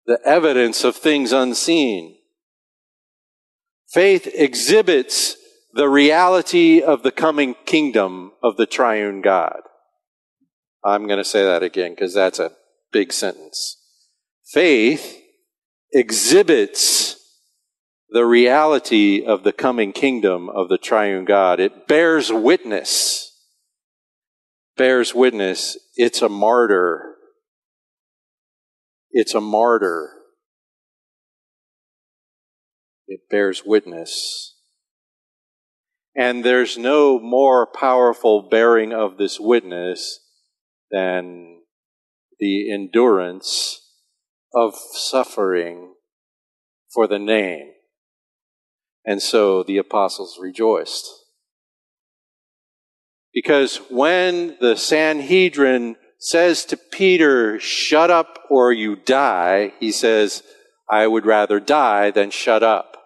The 0.07 0.18
evidence 0.24 0.85
of 0.85 0.97
things 0.97 1.33
unseen. 1.33 2.16
Faith 3.89 4.26
exhibits 4.35 5.37
the 5.74 5.89
reality 5.89 6.80
of 6.80 7.03
the 7.03 7.12
coming 7.12 7.55
kingdom 7.66 8.33
of 8.43 8.57
the 8.57 8.66
triune 8.66 9.20
God. 9.20 9.61
I'm 10.85 11.07
going 11.07 11.18
to 11.18 11.24
say 11.24 11.45
that 11.45 11.62
again 11.62 11.93
because 11.93 12.14
that's 12.14 12.39
a 12.39 12.53
big 12.93 13.12
sentence. 13.12 13.78
Faith 14.45 15.20
exhibits 15.93 17.16
the 18.11 18.26
reality 18.26 19.24
of 19.24 19.43
the 19.43 19.53
coming 19.53 19.93
kingdom 19.93 20.51
of 20.51 20.68
the 20.68 20.78
triune 20.78 21.24
God. 21.24 21.61
It 21.61 21.88
bears 21.88 22.30
witness. 22.30 23.30
Bears 24.76 25.14
witness. 25.14 25.78
It's 25.97 26.20
a 26.20 26.28
martyr. 26.28 27.16
It's 29.11 29.34
a 29.34 29.40
martyr. 29.40 30.11
It 33.09 33.20
bears 33.30 33.62
witness. 33.64 34.57
And 36.14 36.45
there's 36.45 36.76
no 36.76 37.18
more 37.18 37.66
powerful 37.66 38.49
bearing 38.51 38.93
of 38.93 39.16
this 39.16 39.40
witness 39.40 40.20
than 40.90 41.61
the 42.43 42.72
endurance 42.72 43.80
of 44.53 44.74
suffering 44.74 45.95
for 46.93 47.07
the 47.07 47.20
name. 47.20 47.70
And 49.05 49.22
so 49.22 49.62
the 49.62 49.78
apostles 49.78 50.40
rejoiced. 50.40 51.09
Because 53.32 53.76
when 53.88 54.57
the 54.61 54.74
Sanhedrin 54.74 55.95
says 56.18 56.64
to 56.64 56.76
Peter, 56.76 57.61
shut 57.61 58.11
up 58.11 58.40
or 58.51 58.72
you 58.72 58.97
die, 58.97 59.72
he 59.78 59.93
says, 59.93 60.43
I 60.90 61.07
would 61.07 61.24
rather 61.24 61.61
die 61.61 62.11
than 62.11 62.32
shut 62.32 62.64
up. 62.64 62.97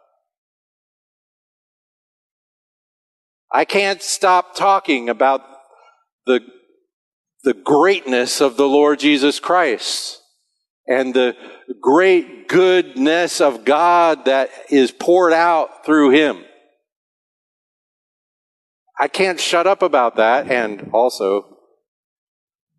I 3.53 3.67
can't 3.67 4.01
stop 4.01 4.57
talking 4.57 5.11
about 5.11 5.43
the 6.25 6.41
the 7.47 7.55
greatness 7.55 8.41
of 8.41 8.57
the 8.57 8.67
Lord 8.67 8.99
Jesus 8.99 9.39
Christ 9.39 10.21
and 10.89 11.15
the 11.15 11.37
great 11.81 12.49
goodness 12.49 13.41
of 13.41 13.65
God 13.65 14.25
that 14.25 14.51
is 14.69 14.91
poured 14.91 15.33
out 15.33 15.87
through 15.87 16.11
him. 16.11 16.45
I 18.99 19.07
can't 19.07 19.39
shut 19.39 19.69
up 19.69 19.83
about 19.83 20.17
that. 20.17 20.51
And 20.51 20.91
also, 20.93 21.57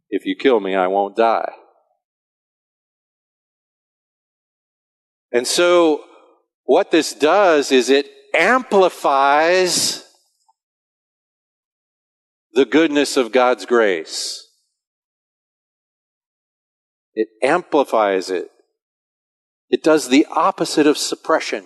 if 0.09 0.25
you 0.25 0.35
kill 0.35 0.59
me, 0.59 0.75
I 0.75 0.87
won't 0.87 1.15
die. 1.15 1.53
And 5.31 5.47
so, 5.47 6.03
what 6.65 6.91
this 6.91 7.13
does 7.13 7.71
is 7.71 7.89
it 7.89 8.09
amplifies 8.33 10.03
the 12.51 12.65
goodness 12.65 13.15
of 13.15 13.31
God's 13.31 13.65
grace. 13.65 14.43
It 17.17 17.29
amplifies 17.41 18.29
it. 18.29 18.51
It 19.71 19.81
does 19.81 20.07
the 20.07 20.27
opposite 20.29 20.85
of 20.85 20.99
suppression. 20.99 21.65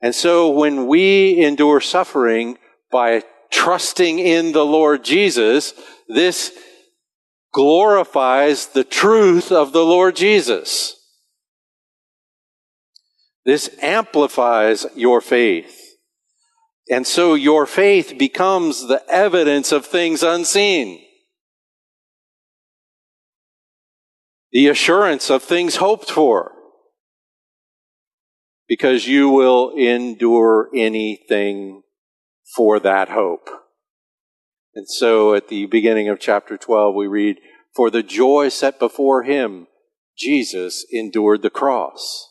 And 0.00 0.14
so 0.14 0.48
when 0.48 0.86
we 0.86 1.38
endure 1.44 1.82
suffering 1.82 2.56
by 2.90 3.22
trusting 3.50 4.18
in 4.18 4.52
the 4.52 4.64
Lord 4.64 5.04
Jesus, 5.04 5.74
this 6.08 6.58
glorifies 7.52 8.68
the 8.68 8.82
truth 8.82 9.52
of 9.52 9.74
the 9.74 9.84
Lord 9.84 10.16
Jesus. 10.16 10.96
This 13.44 13.68
amplifies 13.82 14.86
your 14.94 15.20
faith. 15.20 15.78
And 16.90 17.06
so 17.06 17.34
your 17.34 17.66
faith 17.66 18.14
becomes 18.16 18.88
the 18.88 19.02
evidence 19.06 19.70
of 19.70 19.84
things 19.84 20.22
unseen. 20.22 21.04
The 24.52 24.68
assurance 24.68 25.30
of 25.30 25.42
things 25.42 25.76
hoped 25.76 26.10
for. 26.10 26.52
Because 28.66 29.08
you 29.08 29.30
will 29.30 29.70
endure 29.76 30.68
anything 30.74 31.82
for 32.54 32.78
that 32.80 33.08
hope. 33.08 33.48
And 34.74 34.86
so 34.88 35.34
at 35.34 35.48
the 35.48 35.66
beginning 35.66 36.08
of 36.08 36.20
chapter 36.20 36.56
12, 36.56 36.94
we 36.94 37.06
read, 37.06 37.38
For 37.74 37.90
the 37.90 38.02
joy 38.02 38.48
set 38.48 38.78
before 38.78 39.22
him, 39.22 39.66
Jesus 40.16 40.84
endured 40.92 41.42
the 41.42 41.50
cross. 41.50 42.28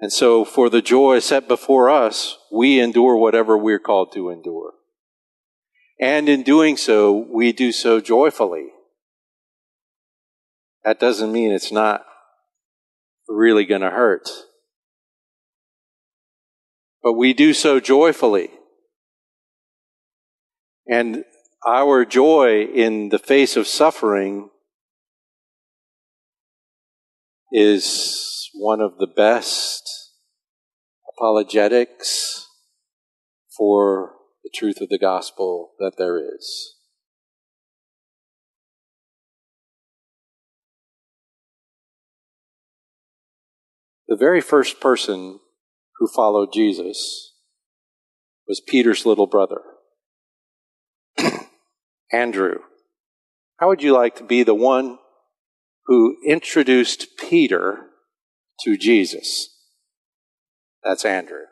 And 0.00 0.12
so, 0.12 0.44
for 0.44 0.68
the 0.68 0.82
joy 0.82 1.20
set 1.20 1.46
before 1.46 1.88
us, 1.88 2.36
we 2.50 2.80
endure 2.80 3.16
whatever 3.16 3.56
we're 3.56 3.78
called 3.78 4.12
to 4.14 4.30
endure. 4.30 4.72
And 6.02 6.28
in 6.28 6.42
doing 6.42 6.76
so, 6.76 7.12
we 7.12 7.52
do 7.52 7.70
so 7.70 8.00
joyfully. 8.00 8.70
That 10.82 10.98
doesn't 10.98 11.30
mean 11.30 11.52
it's 11.52 11.70
not 11.70 12.04
really 13.28 13.64
going 13.64 13.82
to 13.82 13.90
hurt. 13.90 14.28
But 17.04 17.12
we 17.12 17.34
do 17.34 17.54
so 17.54 17.78
joyfully. 17.78 18.50
And 20.88 21.24
our 21.64 22.04
joy 22.04 22.64
in 22.64 23.10
the 23.10 23.20
face 23.20 23.56
of 23.56 23.68
suffering 23.68 24.50
is 27.52 28.50
one 28.54 28.80
of 28.80 28.98
the 28.98 29.06
best 29.06 29.88
apologetics 31.16 32.48
for 33.56 34.14
the 34.42 34.50
truth 34.52 34.80
of 34.80 34.88
the 34.88 34.98
gospel 34.98 35.72
that 35.78 35.92
there 35.98 36.18
is. 36.18 36.74
The 44.08 44.16
very 44.16 44.40
first 44.40 44.80
person 44.80 45.40
who 45.98 46.06
followed 46.06 46.52
Jesus 46.52 47.32
was 48.46 48.60
Peter's 48.60 49.06
little 49.06 49.26
brother, 49.26 49.62
Andrew. 52.12 52.58
How 53.58 53.68
would 53.68 53.82
you 53.82 53.94
like 53.94 54.16
to 54.16 54.24
be 54.24 54.42
the 54.42 54.54
one 54.54 54.98
who 55.86 56.16
introduced 56.26 57.16
Peter 57.16 57.86
to 58.64 58.76
Jesus? 58.76 59.48
That's 60.82 61.04
Andrew. 61.04 61.44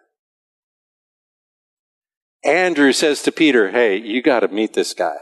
Andrew 2.44 2.92
says 2.92 3.22
to 3.22 3.32
Peter, 3.32 3.70
Hey, 3.70 3.96
you 3.96 4.22
got 4.22 4.40
to 4.40 4.48
meet 4.48 4.72
this 4.72 4.94
guy. 4.94 5.16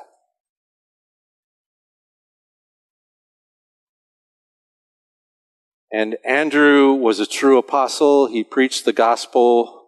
And 5.91 6.16
Andrew 6.25 6.93
was 6.93 7.19
a 7.19 7.27
true 7.27 7.59
apostle. 7.59 8.27
He 8.27 8.45
preached 8.45 8.85
the 8.85 8.93
gospel. 8.93 9.87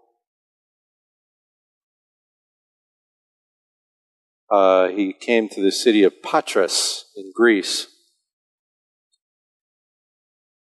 Uh, 4.51 4.89
he 4.89 5.12
came 5.12 5.49
to 5.51 5.62
the 5.62 5.70
city 5.70 6.03
of 6.03 6.22
Patras 6.22 7.05
in 7.16 7.33
Greece. 7.35 7.87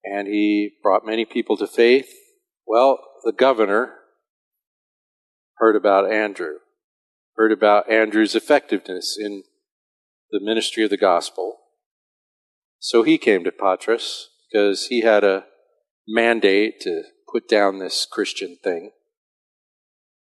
And 0.03 0.27
he 0.27 0.73
brought 0.83 1.07
many 1.07 1.25
people 1.25 1.57
to 1.59 1.67
faith. 1.67 2.09
Well, 2.67 2.99
the 3.23 3.33
governor 3.33 3.93
heard 5.59 5.77
about 5.77 6.11
Andrew, 6.11 6.59
heard 7.37 7.53
about 7.53 7.91
Andrew's 7.91 8.35
effectiveness 8.35 9.17
in 9.19 9.43
the 10.31 10.41
ministry 10.41 10.85
of 10.85 10.91
the 10.91 10.97
gospel. 10.97 11.59
So 12.79 13.03
he 13.03 13.19
came 13.19 13.45
to 13.45 13.53
Patras 13.53 14.29
because 14.51 14.87
he 14.87 15.01
had 15.01 15.25
a 15.25 15.45
mandate 16.07 16.81
to 16.81 17.03
put 17.33 17.49
down 17.49 17.79
this 17.79 18.07
Christian 18.11 18.59
thing 18.63 18.91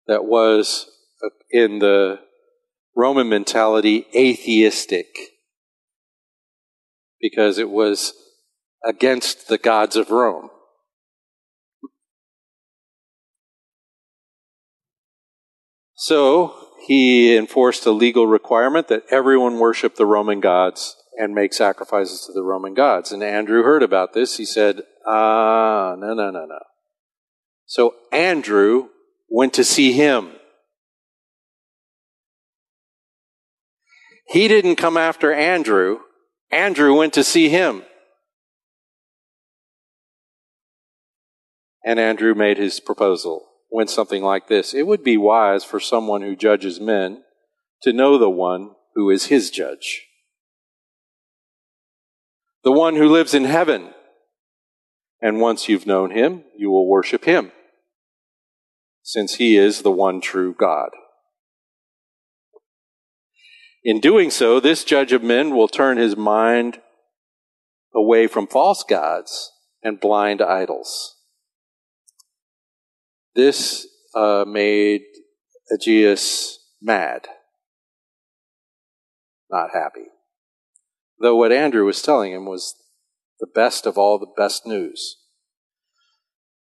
that 0.06 0.24
was, 0.24 0.88
in 1.50 1.78
the 1.80 2.20
Roman 2.96 3.28
mentality, 3.28 4.06
atheistic 4.14 5.06
because 7.20 7.58
it 7.58 7.70
was 7.70 8.12
against 8.84 9.48
the 9.48 9.58
gods 9.58 9.96
of 9.96 10.10
Rome. 10.10 10.50
So 16.01 16.55
he 16.86 17.36
enforced 17.36 17.84
a 17.84 17.90
legal 17.90 18.28
requirement 18.28 18.86
that 18.86 19.03
everyone 19.11 19.59
worship 19.59 19.96
the 19.96 20.07
Roman 20.07 20.38
gods 20.38 20.94
and 21.18 21.34
make 21.34 21.53
sacrifices 21.53 22.24
to 22.24 22.32
the 22.32 22.44
Roman 22.44 22.72
gods. 22.72 23.11
And 23.11 23.20
Andrew 23.20 23.64
heard 23.64 23.82
about 23.82 24.12
this. 24.12 24.36
He 24.36 24.44
said, 24.44 24.82
Ah, 25.05 25.96
no, 25.99 26.14
no, 26.14 26.30
no, 26.30 26.46
no. 26.46 26.61
So 27.66 27.96
Andrew 28.12 28.90
went 29.28 29.53
to 29.55 29.64
see 29.64 29.90
him. 29.90 30.30
He 34.28 34.46
didn't 34.46 34.76
come 34.76 34.96
after 34.96 35.32
Andrew. 35.32 35.99
Andrew 36.53 36.96
went 36.96 37.12
to 37.14 37.24
see 37.24 37.49
him. 37.49 37.82
And 41.84 41.99
Andrew 41.99 42.36
made 42.36 42.57
his 42.57 42.78
proposal. 42.78 43.47
Went 43.70 43.90
something 43.90 44.22
like 44.22 44.48
this 44.48 44.74
It 44.74 44.86
would 44.86 45.04
be 45.04 45.16
wise 45.16 45.64
for 45.64 45.80
someone 45.80 46.22
who 46.22 46.36
judges 46.36 46.80
men 46.80 47.22
to 47.82 47.92
know 47.92 48.18
the 48.18 48.30
one 48.30 48.70
who 48.94 49.10
is 49.10 49.26
his 49.26 49.50
judge, 49.50 50.06
the 52.64 52.72
one 52.72 52.96
who 52.96 53.08
lives 53.08 53.34
in 53.34 53.44
heaven. 53.44 53.90
And 55.20 55.40
once 55.40 55.68
you've 55.68 55.86
known 55.86 56.12
him, 56.12 56.44
you 56.56 56.70
will 56.70 56.88
worship 56.88 57.24
him, 57.24 57.50
since 59.02 59.34
he 59.34 59.56
is 59.56 59.82
the 59.82 59.90
one 59.90 60.20
true 60.20 60.54
God. 60.56 60.90
In 63.82 63.98
doing 63.98 64.30
so, 64.30 64.60
this 64.60 64.84
judge 64.84 65.12
of 65.12 65.22
men 65.22 65.56
will 65.56 65.66
turn 65.66 65.96
his 65.96 66.16
mind 66.16 66.80
away 67.94 68.26
from 68.26 68.46
false 68.46 68.84
gods 68.84 69.50
and 69.82 69.98
blind 69.98 70.40
idols. 70.40 71.17
This 73.39 73.86
uh, 74.16 74.45
made 74.49 75.03
Aegeus 75.72 76.59
mad, 76.82 77.28
not 79.49 79.68
happy. 79.72 80.09
Though 81.20 81.36
what 81.36 81.53
Andrew 81.53 81.84
was 81.84 82.03
telling 82.03 82.32
him 82.32 82.47
was 82.47 82.74
the 83.39 83.47
best 83.47 83.86
of 83.86 83.97
all 83.97 84.18
the 84.18 84.26
best 84.36 84.66
news. 84.66 85.18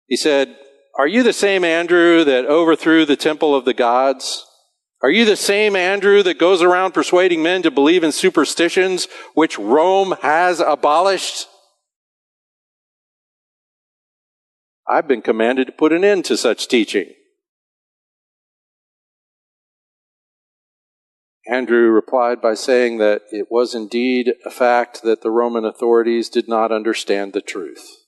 He 0.09 0.17
said, 0.17 0.57
Are 0.99 1.07
you 1.07 1.23
the 1.23 1.33
same 1.33 1.63
Andrew 1.63 2.25
that 2.25 2.47
overthrew 2.47 3.07
the 3.07 3.15
temple 3.15 3.55
of 3.55 3.65
the 3.65 3.73
gods? 3.73 4.45
Are 5.01 5.13
you 5.13 5.25
the 5.25 5.37
same 5.37 5.77
Andrew 5.77 6.25
that 6.25 6.41
goes 6.41 6.61
around 6.61 6.91
persuading 6.91 7.41
men 7.41 7.63
to 7.63 7.71
believe 7.71 8.03
in 8.03 8.11
superstitions 8.11 9.07
which 9.35 9.61
Rome 9.61 10.17
has 10.23 10.59
abolished? 10.59 11.47
I've 14.89 15.07
been 15.07 15.23
commanded 15.23 15.67
to 15.67 15.73
put 15.73 15.93
an 15.93 16.05
end 16.05 16.25
to 16.27 16.37
such 16.37 16.69
teaching. 16.69 17.13
Andrew 21.51 21.91
replied 21.91 22.41
by 22.43 22.55
saying 22.55 22.99
that 22.99 23.23
it 23.31 23.49
was 23.51 23.75
indeed 23.75 24.35
a 24.45 24.51
fact 24.51 25.03
that 25.03 25.23
the 25.23 25.31
Roman 25.31 25.65
authorities 25.65 26.29
did 26.29 26.47
not 26.47 26.71
understand 26.71 27.33
the 27.33 27.41
truth. 27.41 28.05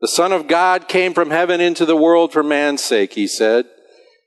The 0.00 0.08
Son 0.08 0.32
of 0.32 0.46
God 0.46 0.88
came 0.88 1.14
from 1.14 1.30
heaven 1.30 1.60
into 1.60 1.84
the 1.84 1.96
world 1.96 2.32
for 2.32 2.42
man's 2.42 2.82
sake, 2.82 3.14
he 3.14 3.26
said. 3.26 3.66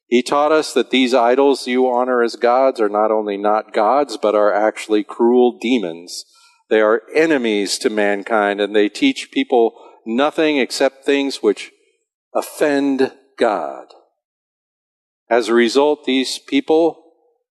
He 0.07 0.21
taught 0.21 0.51
us 0.51 0.73
that 0.73 0.89
these 0.89 1.13
idols 1.13 1.67
you 1.67 1.87
honor 1.87 2.21
as 2.21 2.35
gods 2.35 2.81
are 2.81 2.89
not 2.89 3.11
only 3.11 3.37
not 3.37 3.71
gods, 3.71 4.17
but 4.17 4.35
are 4.35 4.51
actually 4.51 5.03
cruel 5.03 5.57
demons. 5.61 6.25
They 6.71 6.79
are 6.79 7.01
enemies 7.13 7.77
to 7.79 7.89
mankind, 7.89 8.61
and 8.61 8.73
they 8.73 8.87
teach 8.87 9.29
people 9.29 9.73
nothing 10.05 10.57
except 10.57 11.03
things 11.03 11.43
which 11.43 11.71
offend 12.33 13.11
God. 13.37 13.87
As 15.29 15.49
a 15.49 15.53
result, 15.53 16.05
these 16.05 16.39
people 16.39 17.03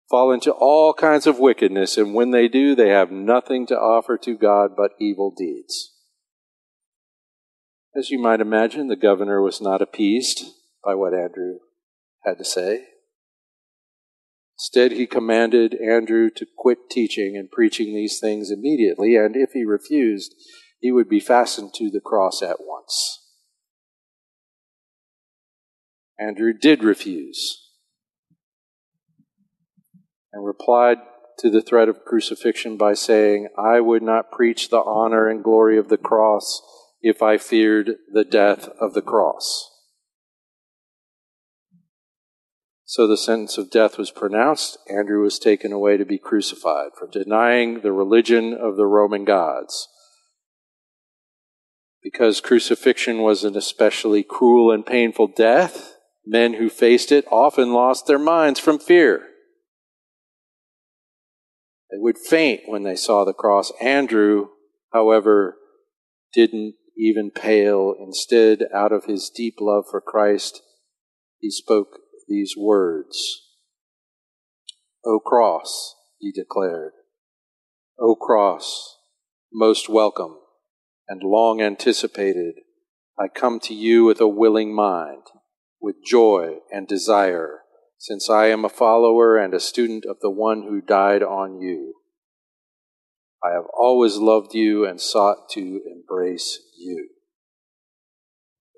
fall 0.09 0.33
into 0.33 0.51
all 0.51 0.95
kinds 0.95 1.27
of 1.27 1.39
wickedness, 1.39 1.99
and 1.99 2.15
when 2.15 2.31
they 2.31 2.49
do, 2.49 2.75
they 2.75 2.89
have 2.89 3.13
nothing 3.13 3.67
to 3.67 3.75
offer 3.75 4.17
to 4.17 4.39
God 4.39 4.71
but 4.75 4.93
evil 4.99 5.35
deeds. 5.37 5.93
As 7.95 8.09
you 8.09 8.19
might 8.19 8.41
imagine, 8.41 8.89
the 8.89 8.97
governor 8.97 9.43
was 9.43 9.61
not 9.61 9.83
appeased 9.83 10.45
by 10.83 10.95
what 10.95 11.13
Andrew 11.13 11.59
had 12.25 12.39
to 12.39 12.45
say. 12.45 12.87
Instead, 14.61 14.93
he 14.93 15.07
commanded 15.07 15.75
Andrew 15.75 16.29
to 16.37 16.45
quit 16.55 16.91
teaching 16.91 17.35
and 17.35 17.51
preaching 17.51 17.95
these 17.95 18.21
things 18.21 18.51
immediately, 18.51 19.17
and 19.17 19.35
if 19.35 19.53
he 19.53 19.65
refused, 19.65 20.35
he 20.81 20.93
would 20.93 21.09
be 21.09 21.19
fastened 21.19 21.73
to 21.73 21.89
the 21.91 22.01
cross 22.01 22.43
at 22.43 22.59
once. 22.61 23.27
Andrew 26.19 26.53
did 26.53 26.85
refuse 26.85 27.71
and 30.31 30.45
replied 30.45 30.99
to 31.39 31.49
the 31.49 31.63
threat 31.63 31.89
of 31.89 32.05
crucifixion 32.05 32.77
by 32.77 32.93
saying, 32.93 33.49
I 33.57 33.81
would 33.81 34.03
not 34.03 34.31
preach 34.31 34.69
the 34.69 34.83
honor 34.83 35.27
and 35.27 35.43
glory 35.43 35.79
of 35.79 35.89
the 35.89 35.97
cross 35.97 36.61
if 37.01 37.23
I 37.23 37.39
feared 37.39 37.93
the 38.13 38.25
death 38.25 38.69
of 38.79 38.93
the 38.93 39.01
cross. 39.01 39.70
So 42.91 43.07
the 43.07 43.17
sentence 43.17 43.57
of 43.57 43.71
death 43.71 43.99
was 43.99 44.11
pronounced. 44.11 44.77
Andrew 44.89 45.23
was 45.23 45.39
taken 45.39 45.71
away 45.71 45.97
to 45.97 46.05
be 46.05 46.19
crucified 46.19 46.89
for 46.99 47.07
denying 47.07 47.83
the 47.83 47.93
religion 47.93 48.53
of 48.53 48.75
the 48.75 48.85
Roman 48.85 49.25
gods. 49.25 49.87
Because 52.03 52.41
crucifixion 52.41 53.23
was 53.23 53.45
an 53.45 53.57
especially 53.57 54.25
cruel 54.25 54.73
and 54.73 54.85
painful 54.85 55.29
death, 55.29 55.99
men 56.27 56.55
who 56.55 56.69
faced 56.69 57.13
it 57.13 57.25
often 57.31 57.73
lost 57.73 58.09
their 58.09 58.19
minds 58.19 58.59
from 58.59 58.81
fear. 58.81 59.29
They 61.93 61.99
would 61.99 62.19
faint 62.19 62.63
when 62.67 62.83
they 62.83 62.97
saw 62.97 63.25
the 63.25 63.33
cross. 63.33 63.71
Andrew, 63.81 64.49
however, 64.93 65.59
didn't 66.35 66.75
even 66.99 67.31
pale. 67.31 67.95
Instead, 68.01 68.65
out 68.75 68.91
of 68.91 69.05
his 69.05 69.31
deep 69.33 69.59
love 69.61 69.85
for 69.89 70.01
Christ, 70.01 70.61
he 71.39 71.53
spoke 71.53 72.01
these 72.31 72.55
words 72.57 73.43
O 75.05 75.19
cross, 75.19 75.97
he 76.19 76.31
declared, 76.31 76.93
O 77.99 78.15
cross, 78.15 78.99
most 79.53 79.89
welcome 79.89 80.37
and 81.09 81.23
long 81.25 81.61
anticipated, 81.61 82.55
I 83.19 83.27
come 83.29 83.59
to 83.61 83.75
you 83.75 84.05
with 84.05 84.21
a 84.21 84.29
willing 84.29 84.75
mind, 84.75 85.23
with 85.81 85.97
joy 86.05 86.59
and 86.71 86.87
desire, 86.87 87.63
since 87.99 88.31
I 88.31 88.47
am 88.47 88.65
a 88.65 88.69
follower 88.69 89.37
and 89.37 89.53
a 89.53 89.61
student 89.61 90.05
of 90.05 90.19
the 90.21 90.31
one 90.31 90.63
who 90.63 90.81
died 90.81 91.23
on 91.23 91.61
you. 91.61 91.95
I 93.43 93.53
have 93.53 93.67
always 93.77 94.17
loved 94.17 94.55
you 94.55 94.87
and 94.87 95.01
sought 95.01 95.49
to 95.53 95.81
embrace 95.91 96.61
you. 96.79 97.09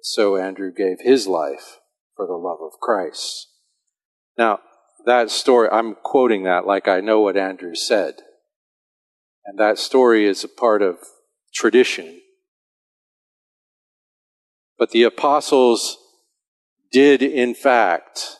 So 0.03 0.36
Andrew 0.36 0.72
gave 0.72 1.00
his 1.00 1.26
life 1.26 1.80
for 2.17 2.27
the 2.27 2.35
love 2.35 2.59
of 2.61 2.81
Christ. 2.81 3.49
Now, 4.39 4.61
that 5.07 5.31
story, 5.31 5.69
I'm 5.71 5.97
quoting 6.03 6.45
that 6.45 6.67
like 6.67 6.89
I 6.89 7.01
know 7.01 7.21
what 7.21 7.37
Andrew 7.37 7.75
said. 7.75 8.15
And 9.45 9.59
that 9.59 9.79
story 9.79 10.27
is 10.27 10.45
a 10.45 10.49
part 10.49 10.83
of 10.83 10.99
tradition. 11.53 12.21
But 14.79 14.91
the 14.91 15.03
apostles 15.03 15.99
did, 16.91 17.23
in 17.23 17.55
fact, 17.55 18.39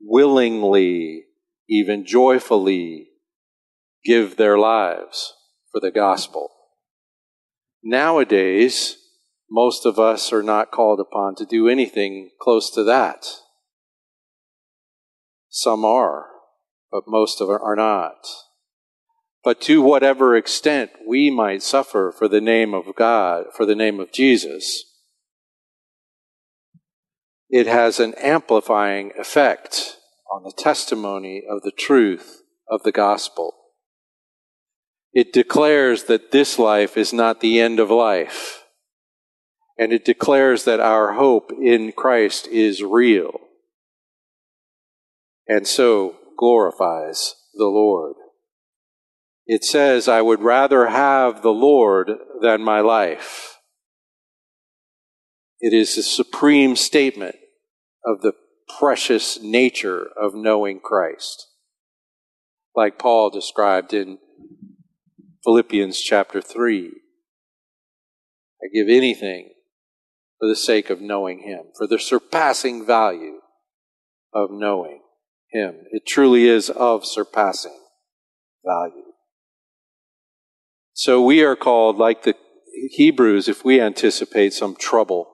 willingly, 0.00 1.24
even 1.68 2.06
joyfully, 2.06 3.08
give 4.04 4.36
their 4.36 4.58
lives 4.58 5.34
for 5.72 5.80
the 5.80 5.90
gospel. 5.90 6.50
Nowadays, 7.82 8.96
most 9.54 9.86
of 9.86 10.00
us 10.00 10.32
are 10.32 10.42
not 10.42 10.72
called 10.72 10.98
upon 10.98 11.36
to 11.36 11.46
do 11.46 11.68
anything 11.68 12.30
close 12.40 12.68
to 12.70 12.82
that. 12.82 13.24
Some 15.48 15.84
are, 15.84 16.26
but 16.90 17.04
most 17.06 17.40
of 17.40 17.46
them 17.46 17.60
are 17.62 17.76
not. 17.76 18.26
But 19.44 19.60
to 19.60 19.80
whatever 19.80 20.34
extent 20.34 20.90
we 21.06 21.30
might 21.30 21.62
suffer 21.62 22.12
for 22.18 22.26
the 22.26 22.40
name 22.40 22.74
of 22.74 22.96
God, 22.96 23.44
for 23.56 23.64
the 23.64 23.76
name 23.76 24.00
of 24.00 24.12
Jesus, 24.12 24.82
it 27.48 27.68
has 27.68 28.00
an 28.00 28.14
amplifying 28.14 29.12
effect 29.16 29.98
on 30.32 30.42
the 30.42 30.52
testimony 30.58 31.44
of 31.48 31.62
the 31.62 31.70
truth 31.78 32.42
of 32.68 32.82
the 32.82 32.90
gospel. 32.90 33.54
It 35.12 35.32
declares 35.32 36.04
that 36.04 36.32
this 36.32 36.58
life 36.58 36.96
is 36.96 37.12
not 37.12 37.40
the 37.40 37.60
end 37.60 37.78
of 37.78 37.88
life 37.88 38.63
and 39.78 39.92
it 39.92 40.04
declares 40.04 40.64
that 40.64 40.80
our 40.80 41.14
hope 41.14 41.52
in 41.52 41.92
Christ 41.92 42.46
is 42.48 42.82
real, 42.82 43.40
and 45.48 45.66
so 45.66 46.16
glorifies 46.38 47.34
the 47.54 47.66
Lord. 47.66 48.14
It 49.46 49.64
says, 49.64 50.08
I 50.08 50.22
would 50.22 50.40
rather 50.40 50.86
have 50.88 51.42
the 51.42 51.52
Lord 51.52 52.10
than 52.40 52.62
my 52.62 52.80
life. 52.80 53.58
It 55.60 55.72
is 55.72 55.96
a 55.96 56.02
supreme 56.02 56.76
statement 56.76 57.36
of 58.04 58.22
the 58.22 58.32
precious 58.78 59.40
nature 59.42 60.08
of 60.20 60.34
knowing 60.34 60.80
Christ. 60.80 61.48
like 62.74 62.98
Paul 62.98 63.30
described 63.30 63.94
in 63.94 64.18
Philippians 65.44 66.00
chapter 66.00 66.40
3. 66.40 66.92
I 68.62 68.66
give 68.72 68.88
anything 68.88 69.50
for 70.38 70.48
the 70.48 70.56
sake 70.56 70.90
of 70.90 71.00
knowing 71.00 71.40
Him, 71.40 71.66
for 71.76 71.86
the 71.86 71.98
surpassing 71.98 72.84
value 72.84 73.40
of 74.32 74.50
knowing 74.50 75.00
Him. 75.50 75.76
It 75.90 76.06
truly 76.06 76.46
is 76.46 76.70
of 76.70 77.06
surpassing 77.06 77.78
value. 78.64 79.12
So 80.92 81.22
we 81.22 81.42
are 81.42 81.56
called, 81.56 81.96
like 81.96 82.22
the 82.22 82.34
Hebrews, 82.90 83.48
if 83.48 83.64
we 83.64 83.80
anticipate 83.80 84.52
some 84.52 84.76
trouble, 84.76 85.30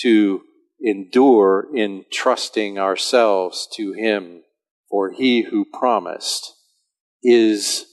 to 0.00 0.42
endure 0.82 1.66
in 1.74 2.04
trusting 2.10 2.78
ourselves 2.78 3.68
to 3.74 3.92
Him, 3.92 4.42
for 4.88 5.12
He 5.12 5.42
who 5.42 5.64
promised 5.64 6.54
is 7.22 7.86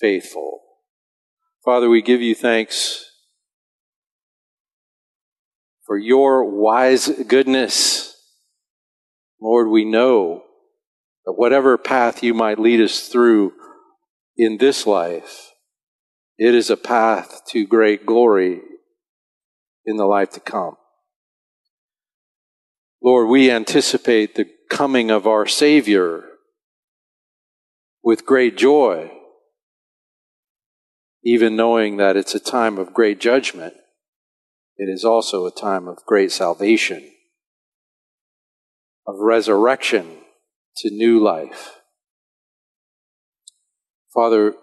faithful. 0.00 0.60
Father, 1.64 1.88
we 1.88 2.02
give 2.02 2.20
you 2.20 2.34
thanks 2.34 3.11
for 5.86 5.98
your 5.98 6.44
wise 6.44 7.08
goodness. 7.26 8.16
Lord, 9.40 9.68
we 9.68 9.84
know 9.84 10.42
that 11.26 11.32
whatever 11.32 11.76
path 11.76 12.22
you 12.22 12.34
might 12.34 12.58
lead 12.58 12.80
us 12.80 13.08
through 13.08 13.52
in 14.36 14.58
this 14.58 14.86
life, 14.86 15.50
it 16.38 16.54
is 16.54 16.70
a 16.70 16.76
path 16.76 17.42
to 17.48 17.66
great 17.66 18.06
glory 18.06 18.60
in 19.84 19.96
the 19.96 20.06
life 20.06 20.30
to 20.30 20.40
come. 20.40 20.76
Lord, 23.02 23.28
we 23.28 23.50
anticipate 23.50 24.34
the 24.34 24.46
coming 24.70 25.10
of 25.10 25.26
our 25.26 25.46
Savior 25.46 26.24
with 28.02 28.26
great 28.26 28.56
joy, 28.56 29.10
even 31.24 31.56
knowing 31.56 31.96
that 31.96 32.16
it's 32.16 32.34
a 32.34 32.40
time 32.40 32.78
of 32.78 32.94
great 32.94 33.20
judgment. 33.20 33.74
It 34.76 34.88
is 34.88 35.04
also 35.04 35.46
a 35.46 35.50
time 35.50 35.86
of 35.86 36.04
great 36.06 36.32
salvation, 36.32 37.10
of 39.06 39.16
resurrection 39.18 40.18
to 40.78 40.90
new 40.90 41.22
life. 41.22 41.80
Father, 44.12 44.54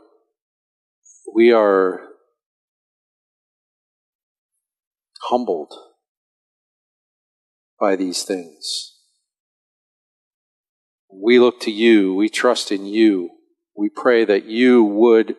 we 1.33 1.51
are 1.51 2.01
humbled 5.29 5.73
by 7.79 7.95
these 7.95 8.23
things. 8.23 8.95
We 11.11 11.39
look 11.39 11.59
to 11.61 11.71
you, 11.71 12.13
we 12.13 12.29
trust 12.29 12.71
in 12.71 12.85
you. 12.85 13.29
We 13.75 13.89
pray 13.89 14.25
that 14.25 14.45
you 14.45 14.83
would 14.83 15.35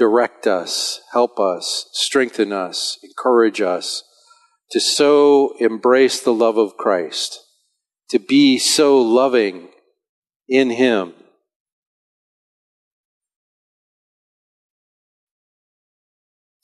direct 0.00 0.46
us, 0.46 1.02
help 1.12 1.38
us, 1.38 1.90
strengthen 1.92 2.54
us, 2.54 2.98
encourage 3.02 3.60
us 3.60 4.02
to 4.70 4.80
so 4.80 5.54
embrace 5.60 6.22
the 6.22 6.32
love 6.32 6.56
of 6.56 6.78
Christ, 6.78 7.38
to 8.08 8.18
be 8.18 8.58
so 8.58 8.98
loving 8.98 9.68
in 10.48 10.70
Him 10.70 11.12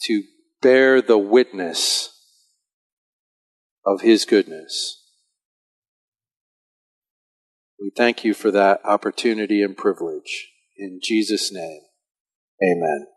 to 0.05 0.22
bear 0.62 1.03
the 1.03 1.18
witness 1.18 2.09
of 3.84 4.01
His 4.01 4.24
goodness. 4.24 5.03
We 7.78 7.93
thank 7.95 8.24
you 8.24 8.32
for 8.32 8.51
that 8.51 8.80
opportunity 8.82 9.61
and 9.61 9.76
privilege. 9.76 10.49
In 10.78 11.01
Jesus' 11.03 11.53
name, 11.53 11.82
amen. 12.64 13.16